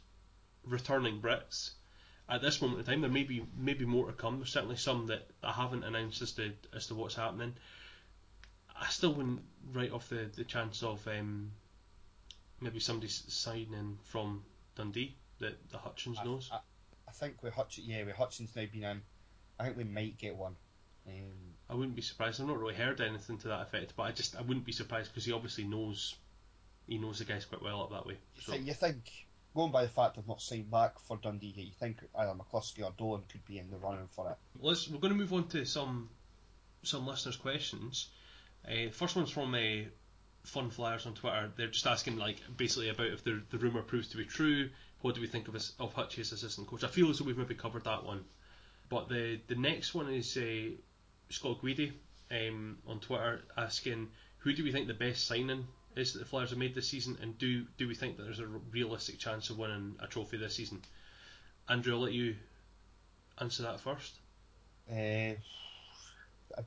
[0.65, 1.71] returning Brits.
[2.27, 4.37] At this moment in time, there may be maybe more to come.
[4.37, 7.53] There's certainly some that I haven't announced as to as to what's happening.
[8.81, 9.41] I still wouldn't
[9.73, 11.51] write off the, the chance of um,
[12.59, 14.43] maybe somebody signing from
[14.75, 16.49] Dundee that the Hutchins I, knows.
[16.51, 16.59] I,
[17.07, 19.01] I think with Hutch, yeah, with Hutchins now being in,
[19.59, 20.55] I think we might get one.
[21.07, 22.41] Um, I wouldn't be surprised.
[22.41, 25.11] I've not really heard anything to that effect, but I just I wouldn't be surprised
[25.11, 26.15] because he obviously knows
[26.87, 28.17] he knows the guys quite well up that way.
[28.35, 29.11] you, So think, you think
[29.55, 32.83] going by the fact I've not signed back for Dundee yet, you think either McCluskey
[32.83, 34.37] or Dolan could be in the running for it?
[34.59, 36.09] let's we're going to move on to some
[36.83, 38.09] some listeners' questions.
[38.67, 39.89] Uh, first one's from uh,
[40.43, 41.51] Fun Flyers on Twitter.
[41.55, 44.69] They're just asking like basically about if the the rumor proves to be true.
[45.01, 46.83] What do we think of his, of Hutchie as assistant coach?
[46.83, 48.25] I feel as though we've maybe covered that one.
[48.89, 50.71] But the the next one is uh,
[51.29, 51.93] Scott Guidi
[52.29, 54.09] um, on Twitter asking
[54.39, 57.17] who do we think the best signing is that the Flyers have made this season,
[57.21, 60.55] and do do we think that there's a realistic chance of winning a trophy this
[60.55, 60.81] season?
[61.69, 62.35] Andrew, I'll let you
[63.39, 64.13] answer that first.
[64.89, 65.35] Uh,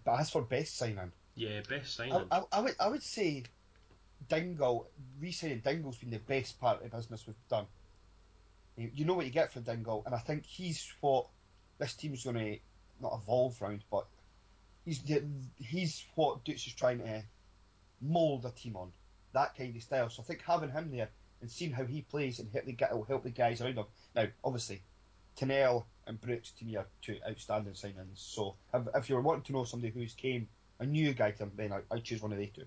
[0.07, 2.27] as for best signing, Yeah, best I, signing.
[2.31, 3.45] I, I would I would say
[4.29, 4.87] Cingel
[5.21, 7.67] re-signing Cingel's been the best part of the business we've done.
[8.77, 11.27] You, you know what you get for Dingle, and I think he's what
[11.79, 12.59] this team's going to
[13.01, 14.07] not evolve round, but
[14.85, 15.23] he's the,
[15.59, 17.23] he's what Dutz is trying to
[18.01, 18.93] mould a team on
[19.33, 20.11] that kind of style.
[20.11, 21.09] So I think having him there
[21.41, 23.87] and seeing how he plays and help the will help the guys around him.
[24.15, 24.83] Now, obviously,
[25.37, 28.17] Thinel and Brooks to me are two outstanding signings.
[28.17, 30.49] So if, if you're wanting to know somebody who's came
[30.85, 32.67] a new guy to him, then I, I'd choose one of the two.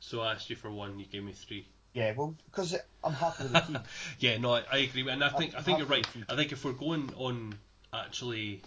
[0.00, 1.68] So I asked you for one, you gave me three.
[1.94, 2.74] Yeah, well, because
[3.04, 3.78] I'm happy with the team.
[4.18, 6.06] yeah, no, I, I agree, and I think I think you're right.
[6.28, 7.54] I think if we're going on
[7.92, 8.62] actually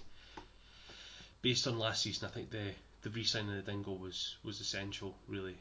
[1.41, 5.57] based on last season, I think the the re-signing of Cingel was was essential, really,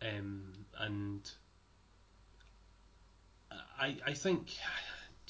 [0.00, 1.30] um, and
[3.78, 4.56] I I think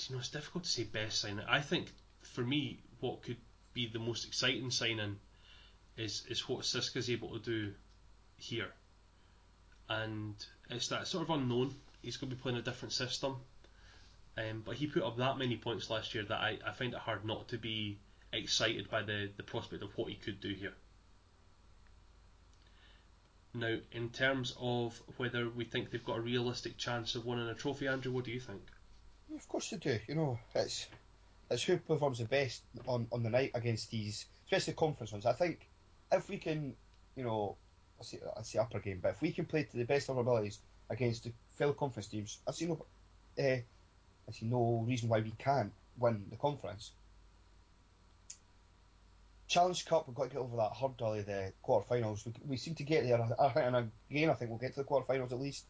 [0.09, 1.45] you know it's difficult to say best signing.
[1.49, 3.39] I think for me, what could
[3.75, 5.19] be the most exciting signing
[6.01, 7.73] is is what Siska's able to do
[8.37, 8.73] here,
[9.89, 10.35] and
[10.71, 11.75] it's that sort of unknown.
[12.03, 13.37] He's going to be playing a different system.
[14.39, 17.01] Um, but he put up that many points last year that I, I find it
[17.01, 17.99] hard not to be
[18.33, 20.73] excited by the, the prospect of what he could do here.
[23.53, 27.55] Now, in terms of whether we think they've got a realistic chance of winning a
[27.55, 28.63] trophy, Andrew, what do you think?
[29.35, 29.99] Of course they do.
[30.07, 30.87] You know, it's
[31.51, 35.27] it's who performs the best on, on the night against these, especially conference ones.
[35.27, 35.69] I think
[36.13, 36.75] if we can,
[37.17, 37.57] you know,
[38.01, 40.17] I see, I see upper game, but if we can play to the best of
[40.17, 40.59] our abilities
[40.89, 42.85] against the fellow conference teams, I see no,
[43.39, 46.93] uh, I see no reason why we can't win the conference.
[49.49, 52.25] Challenge Cup, we've got to get over that hurdle of the quarterfinals.
[52.25, 54.85] We, we seem to get there, I, and again, I think we'll get to the
[54.85, 55.65] quarterfinals at least.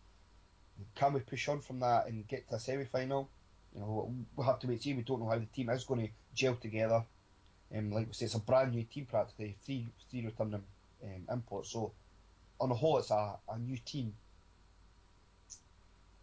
[0.95, 3.29] Can we push on from that and get to a semi final?
[3.75, 4.95] You know, we'll have to wait and see.
[4.95, 7.05] We don't know how the team is going to gel together.
[7.75, 10.65] Um, like we say, it's a brand new team practically, three three returning
[11.05, 11.71] um, imports.
[11.71, 11.93] So
[12.61, 14.15] on the whole, it's a, a new team.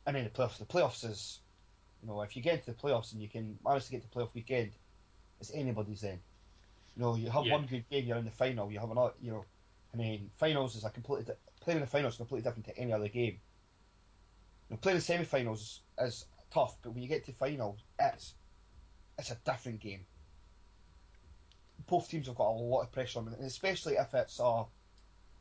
[0.06, 0.58] And then the playoffs.
[0.58, 1.40] The playoffs is,
[2.02, 4.10] you know, if you get to the playoffs and you can manage to get to
[4.10, 4.72] the playoff weekend,
[5.40, 6.20] it's anybody's then.
[6.96, 7.54] You know, you have Yeah.
[7.54, 8.72] one good game, you're in the final.
[8.72, 9.46] You have another, you know,
[9.92, 12.78] and then finals is a completely di- playing in the finals is completely different to
[12.78, 13.40] any other game.
[14.70, 18.36] You know, playing the semi-finals is tough, but when you get to finals, it's
[19.18, 20.06] it's a different game.
[21.88, 24.64] Both teams have got a lot of pressure on them, and especially if it's uh,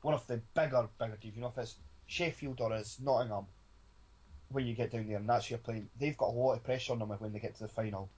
[0.03, 1.35] one of the bigger, bigger teams.
[1.37, 1.75] You know, if it's
[2.07, 3.47] Sheffield or it's Nottingham,
[4.51, 6.93] when you get down there and that's your playing, they've got a lot of pressure
[6.93, 8.09] on them when they get to the final.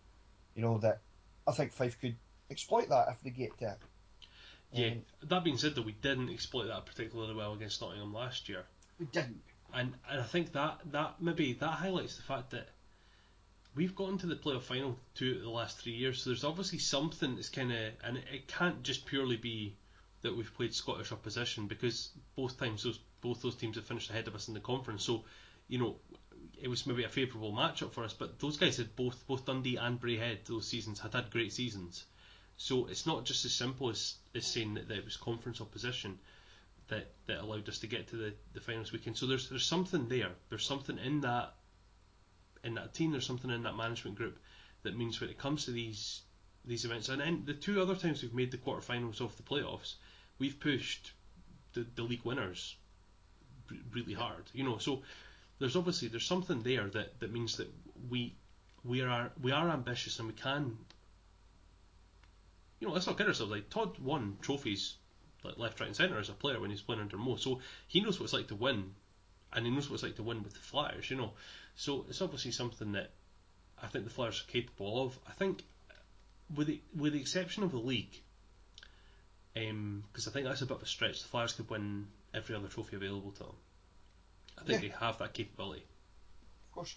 [0.54, 1.00] You know that
[1.46, 2.16] I think Fife could
[2.50, 3.78] exploit that if they get to it.
[4.72, 4.86] Yeah.
[4.88, 8.66] Um, That being said, though, we didn't exploit that particularly well against Nottingham last year.
[8.98, 9.40] we didn't.
[9.72, 12.68] and and I think that that maybe that highlights the fact that
[13.74, 16.22] we've gotten to the playoff final two of the last three years.
[16.22, 19.76] So there's obviously something that's kind of, and it, can't just purely be
[20.22, 24.28] that we've played Scottish opposition because both times those both those teams have finished ahead
[24.28, 25.04] of us in the conference.
[25.04, 25.24] So
[25.68, 25.96] you know
[26.60, 29.76] it was maybe a favourable matchup for us, but those guys had both both Dundee
[29.76, 32.04] and Braehead those seasons had had great seasons.
[32.56, 36.18] So it's not just as simple as, as saying that, that it was conference opposition
[36.88, 39.16] that, that allowed us to get to the, the finals weekend.
[39.16, 40.30] So there's there's something there.
[40.48, 41.54] There's something in that
[42.64, 43.12] in that team.
[43.12, 44.38] There's something in that management group
[44.82, 46.22] that means when it comes to these
[46.64, 49.94] these events, and then the two other times we've made the quarterfinals of the playoffs,
[50.38, 51.12] we've pushed
[51.72, 52.76] the, the league winners
[53.92, 54.44] really hard.
[54.52, 55.02] You know, so
[55.58, 57.68] there's obviously there's something there that, that means that
[58.08, 58.34] we
[58.84, 60.76] we are we are ambitious and we can.
[62.80, 63.50] You know, let's not kid ourselves.
[63.50, 64.94] Like Todd won trophies
[65.44, 67.36] like left, right, and centre as a player when he's playing under Mo.
[67.36, 68.94] So he knows what it's like to win,
[69.52, 71.10] and he knows what it's like to win with the Flyers.
[71.10, 71.32] You know,
[71.76, 73.10] so it's obviously something that
[73.82, 75.18] I think the Flyers are capable of.
[75.28, 75.62] I think,
[76.54, 78.20] with the with the exception of the league,
[79.56, 81.22] um, because I think that's a bit of a stretch.
[81.22, 83.56] The Flyers could win every other trophy available to them.
[84.58, 84.88] I think Yeah.
[84.88, 85.82] they have that capability.
[86.68, 86.96] Of course.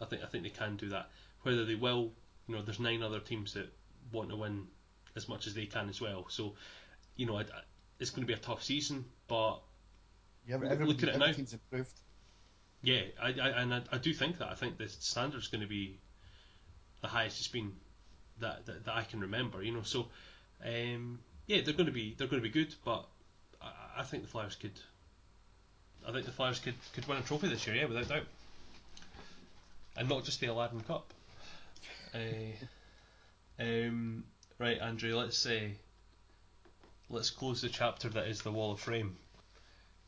[0.00, 1.10] I think I think they can do that.
[1.42, 2.12] Whether they will,
[2.48, 3.72] you know, there's nine other teams that
[4.12, 4.66] want to win
[5.16, 6.26] as much as they can as well.
[6.28, 6.54] So,
[7.16, 7.62] you know, I, I-
[8.00, 9.60] it's going to be a tough season, but
[10.46, 11.26] Yeah, Look- at it now.
[11.26, 11.92] improved.
[12.82, 15.66] yeah, I, I and I, I do think that I think the standard's going to
[15.66, 15.98] be
[17.00, 17.72] the highest it's been
[18.40, 19.62] that, that that I can remember.
[19.62, 20.08] You know, so
[20.64, 23.06] um, yeah, they're going to be they're going to be good, but
[23.62, 24.78] I, I think the Flyers could.
[26.06, 28.26] I think the Flyers could, could win a trophy this year, yeah, without doubt,
[29.96, 31.12] and not just the Aladdin Cup.
[32.14, 32.54] Uh,
[33.58, 34.22] um,
[34.60, 35.72] right, Andrew, let's say
[37.10, 39.16] let's close the chapter that is the Wall of Fame.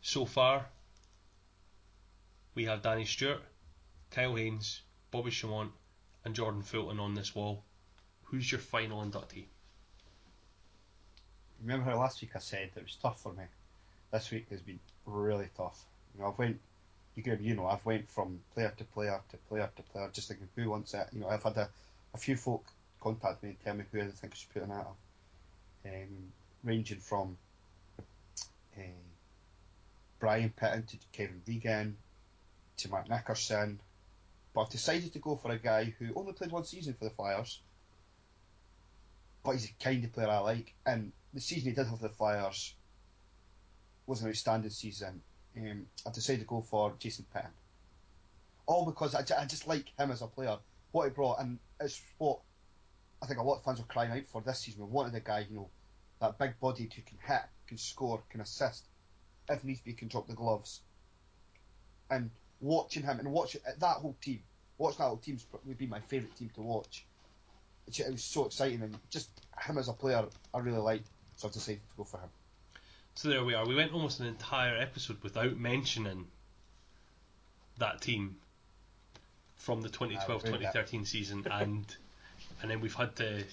[0.09, 0.65] So far,
[2.55, 3.43] we have Danny Stewart,
[4.13, 5.73] Kyle Haynes, Bobby Chamont,
[6.25, 7.65] and Jordan Fulton on this wall.
[8.23, 9.47] Who's your final inductee?
[11.61, 13.43] remember how last week I said that it was tough for me.
[14.13, 15.85] This week has been really tough.
[16.15, 16.61] You know, I've went,
[17.17, 20.29] you could, you know, I've went from player to player to player to player, just
[20.29, 21.09] thinking who wants it.
[21.13, 21.69] You know, I've had a,
[22.15, 22.65] a few folk
[23.01, 24.87] contact me and tell me who they think I should put in it.
[25.85, 26.33] Um,
[26.63, 27.37] ranging from
[28.79, 28.83] uh,
[30.19, 31.97] Brian Pitton to Kevin Regan
[32.79, 33.81] to Matt Nickerson.
[34.55, 37.11] But I've decided to go for a guy who only played one season for the
[37.11, 37.61] Flyers,
[39.45, 40.75] but he's the kind of player I like.
[40.85, 42.75] And the season he did have for the Flyers
[44.07, 45.23] was an outstanding season.
[45.57, 47.51] Um, I've decided to go for Jason Pitton.
[48.67, 50.57] All because I, I just like him as a player,
[50.93, 52.41] what he brought, and it's what
[53.23, 54.87] I think a lot of fans are crying out for this season.
[54.87, 55.69] We wanted a guy, you know,
[56.21, 58.87] that big body who can hit, can score, can assist.
[59.49, 60.81] If needs be, can drop the gloves.
[62.11, 62.31] And
[62.61, 64.41] watching him and watching that whole team,
[64.79, 67.05] watching that whole team would be my favourite team to watch.
[67.87, 69.29] It was so exciting and just
[69.61, 72.29] him as a player, I really liked, so I decided to go for him.
[73.15, 73.67] So there we are.
[73.67, 76.27] We went almost an entire episode without mentioning
[77.79, 78.37] that team
[79.57, 81.85] from the 2012-2013 season, and
[82.61, 83.45] and then we've had to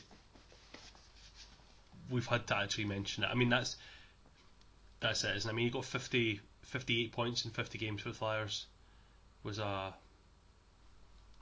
[2.09, 3.27] we've had to actually mention it.
[3.27, 3.77] I mean that's
[5.03, 5.53] that's it, isn't it?
[5.53, 8.65] I mean he got 50, 58 points in 50 games for the Flyers.
[9.43, 9.93] Was a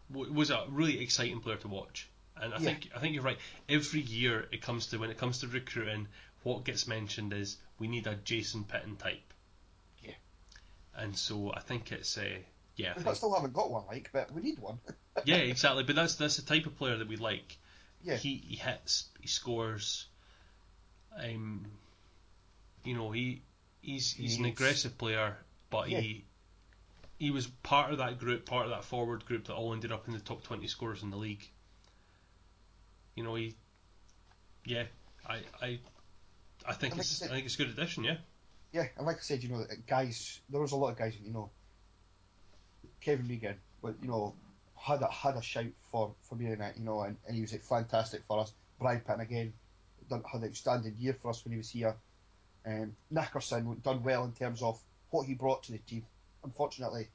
[0.09, 2.09] was a really exciting player to watch.
[2.36, 2.66] And I Yeah.
[2.66, 3.39] think I think you're right.
[3.70, 6.07] Every year it comes to when it comes to recruiting,
[6.43, 9.34] what gets mentioned is we need a Jason Pitton type.
[10.03, 10.16] Yeah.
[10.95, 12.39] And so I think it's uh,
[12.76, 14.80] yeah, I I still haven't got one like, but we need one.
[15.26, 15.84] yeah, exactly.
[15.84, 17.57] But that's that's the type of player that we like.
[18.03, 18.16] Yeah.
[18.16, 20.07] He he hits, he scores.
[21.16, 21.66] Um,
[22.84, 23.41] you know he
[23.82, 25.38] he's he's an aggressive player,
[25.69, 25.99] but Yeah.
[25.99, 26.25] he
[27.19, 30.07] he was part of that group, part of that forward group that all ended up
[30.07, 31.47] in the top twenty scorers in the league.
[33.15, 33.55] You know he,
[34.65, 34.86] yeah,
[35.27, 35.79] I I
[36.65, 38.03] I think like it's I I think it's a good addition.
[38.03, 38.17] Yeah,
[38.71, 41.32] Yeah, and like I said, you know, guys, there was a lot of guys, you
[41.34, 41.49] know,
[43.01, 44.36] Kevin Regan, but you know,
[44.75, 47.41] had a had a shout for for being in it, you know, and, and he
[47.41, 48.53] was like, fantastic for us.
[48.79, 49.53] Brian Pitton again,
[50.09, 51.95] had an outstanding year for us when he was here.
[52.66, 56.05] Um, Nickerson done well in terms of what he brought to the team.
[56.43, 57.07] Unfortunately,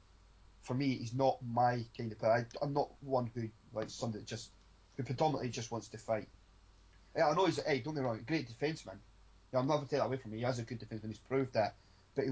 [0.63, 2.31] for me, he's not my kind of player.
[2.31, 4.49] I, I'm not one who like somebody that just
[4.97, 6.27] who predominantly just wants to fight.
[7.15, 8.97] Yeah, I know he's hey, don't get me wrong, a great defenseman.
[9.53, 10.39] Yeah, I'm never take that away from him.
[10.39, 11.07] He has a good defenseman.
[11.07, 11.75] He's proved that,
[12.15, 12.31] but he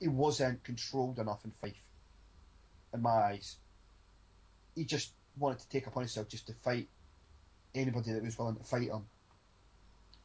[0.00, 1.82] he wasn't controlled enough in Fife.
[2.94, 3.56] In my eyes,
[4.74, 6.88] he just wanted to take upon himself just to fight
[7.74, 9.04] anybody that was willing to fight him,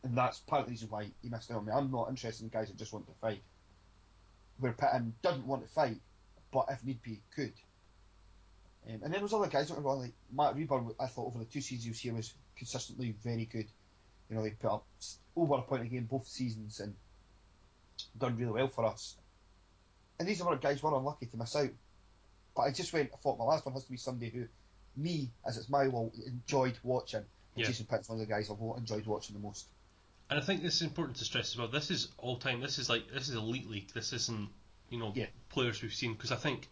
[0.04, 1.72] and that's part of the reason why he missed out on me.
[1.72, 3.42] I'm not interested in guys that just want to fight.
[4.60, 5.98] Where Pitton didn't want to fight,
[6.52, 7.54] but if need be, could.
[8.88, 11.08] Um, and then there was other guys, don't get me wrong, like Matt Reber, I
[11.08, 13.68] thought over the two seasons he was here was consistently very good.
[14.30, 14.86] You know, he put up
[15.36, 16.96] over a point a game both seasons and
[18.18, 19.16] done really well for us.
[20.20, 21.70] And these other guys were unlucky to miss out.
[22.56, 24.46] But I just went, I thought my last one has to be somebody who,
[24.96, 27.20] me, as it's my role, enjoyed watching.
[27.20, 27.68] And Yeah.
[27.68, 29.68] Jason Pitt's one of the guys I've enjoyed watching the most.
[30.32, 31.68] And I think this is important to stress as well.
[31.68, 32.62] This is all time.
[32.62, 33.92] This is like this is elite league.
[33.94, 34.48] This isn't
[34.90, 35.28] you know Yeah.
[35.50, 36.70] players we've seen because I think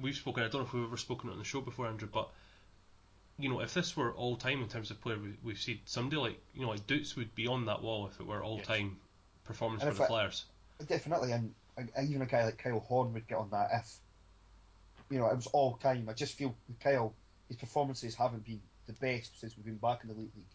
[0.00, 0.42] we've spoken.
[0.42, 2.30] I don't know if we've ever spoken on the show before, Andrew, but
[3.38, 6.16] you know if this were all time in terms of player we, we've seen, somebody
[6.16, 8.96] like you know like Dutz would be on that wall if it were all time
[9.44, 10.46] performance And for the Flyers.
[10.88, 13.98] Definitely, and and even a guy like Kyle Horne would get on that if,
[15.10, 16.08] you know, it was all time.
[16.08, 17.12] I just feel Kyle,
[17.48, 20.46] his performances haven't been the best since we've been back in the Elite League.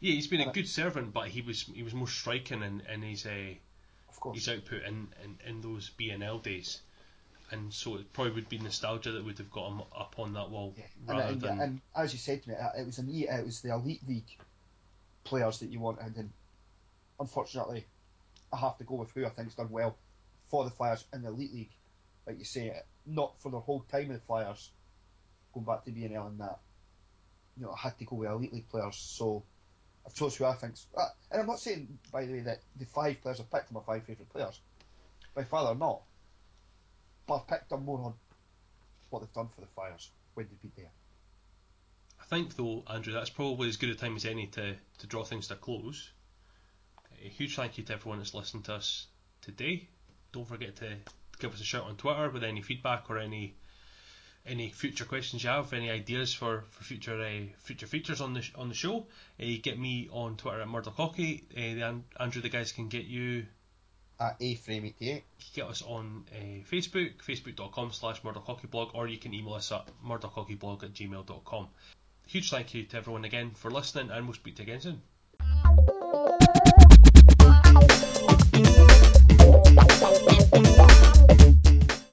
[0.00, 3.02] Yeah, he's been a good servant, but he was he was more striking in, in
[3.02, 3.54] his uh,
[4.08, 4.38] Of course.
[4.38, 6.80] his output in, in, in those BNL days.
[7.52, 10.50] And so it probably would be nostalgia that would have got him up on that
[10.50, 10.84] wall Yeah.
[11.06, 13.44] rather and, and, than and as you said to me, uh, it was an it
[13.44, 14.38] was the elite league
[15.24, 16.30] players that you wanted, and
[17.18, 17.86] unfortunately,
[18.52, 19.96] I have to go with who I think's done well
[20.48, 21.70] for the Flyers in the elite league.
[22.26, 22.72] Like you say,
[23.04, 24.70] not for the whole time of the Flyers,
[25.52, 26.58] going back to BNL and that.
[27.56, 29.42] You know, I had to go with elite league players, so
[30.06, 30.86] I've chose who I think's.
[31.30, 33.80] And I'm not saying, by the way, that the five players I've picked are my
[33.86, 34.60] five favourite players.
[35.34, 36.02] By far, they're not.
[37.26, 38.14] But I've picked them more on
[39.10, 40.90] what they've done for the Fires when they've been there.
[42.20, 45.24] I think though, Andrew, that's probably as good a time as any to, to draw
[45.24, 46.10] things to a close.
[47.24, 49.06] A huge thank you to everyone that's listened to us
[49.42, 49.88] today.
[50.32, 50.96] Don't forget to
[51.38, 53.56] give us a shout on Twitter with any feedback or any
[54.46, 58.42] any future questions you have, any ideas for, for future uh, future features on the
[58.56, 59.06] on the show,
[59.40, 61.42] uh, get me on Twitter at murdercocky.
[61.56, 63.46] Uh, Andrew, the guys can get you
[64.18, 65.22] at aframe88.
[65.54, 70.84] Get us on uh, Facebook, facebook.com slash murdercockyblog, or you can email us at murdercockyblog
[70.84, 71.68] at gmail.com.
[72.26, 75.02] Huge thank you to everyone again for listening, and we'll speak to you again soon.
[80.00, 80.99] Thank you.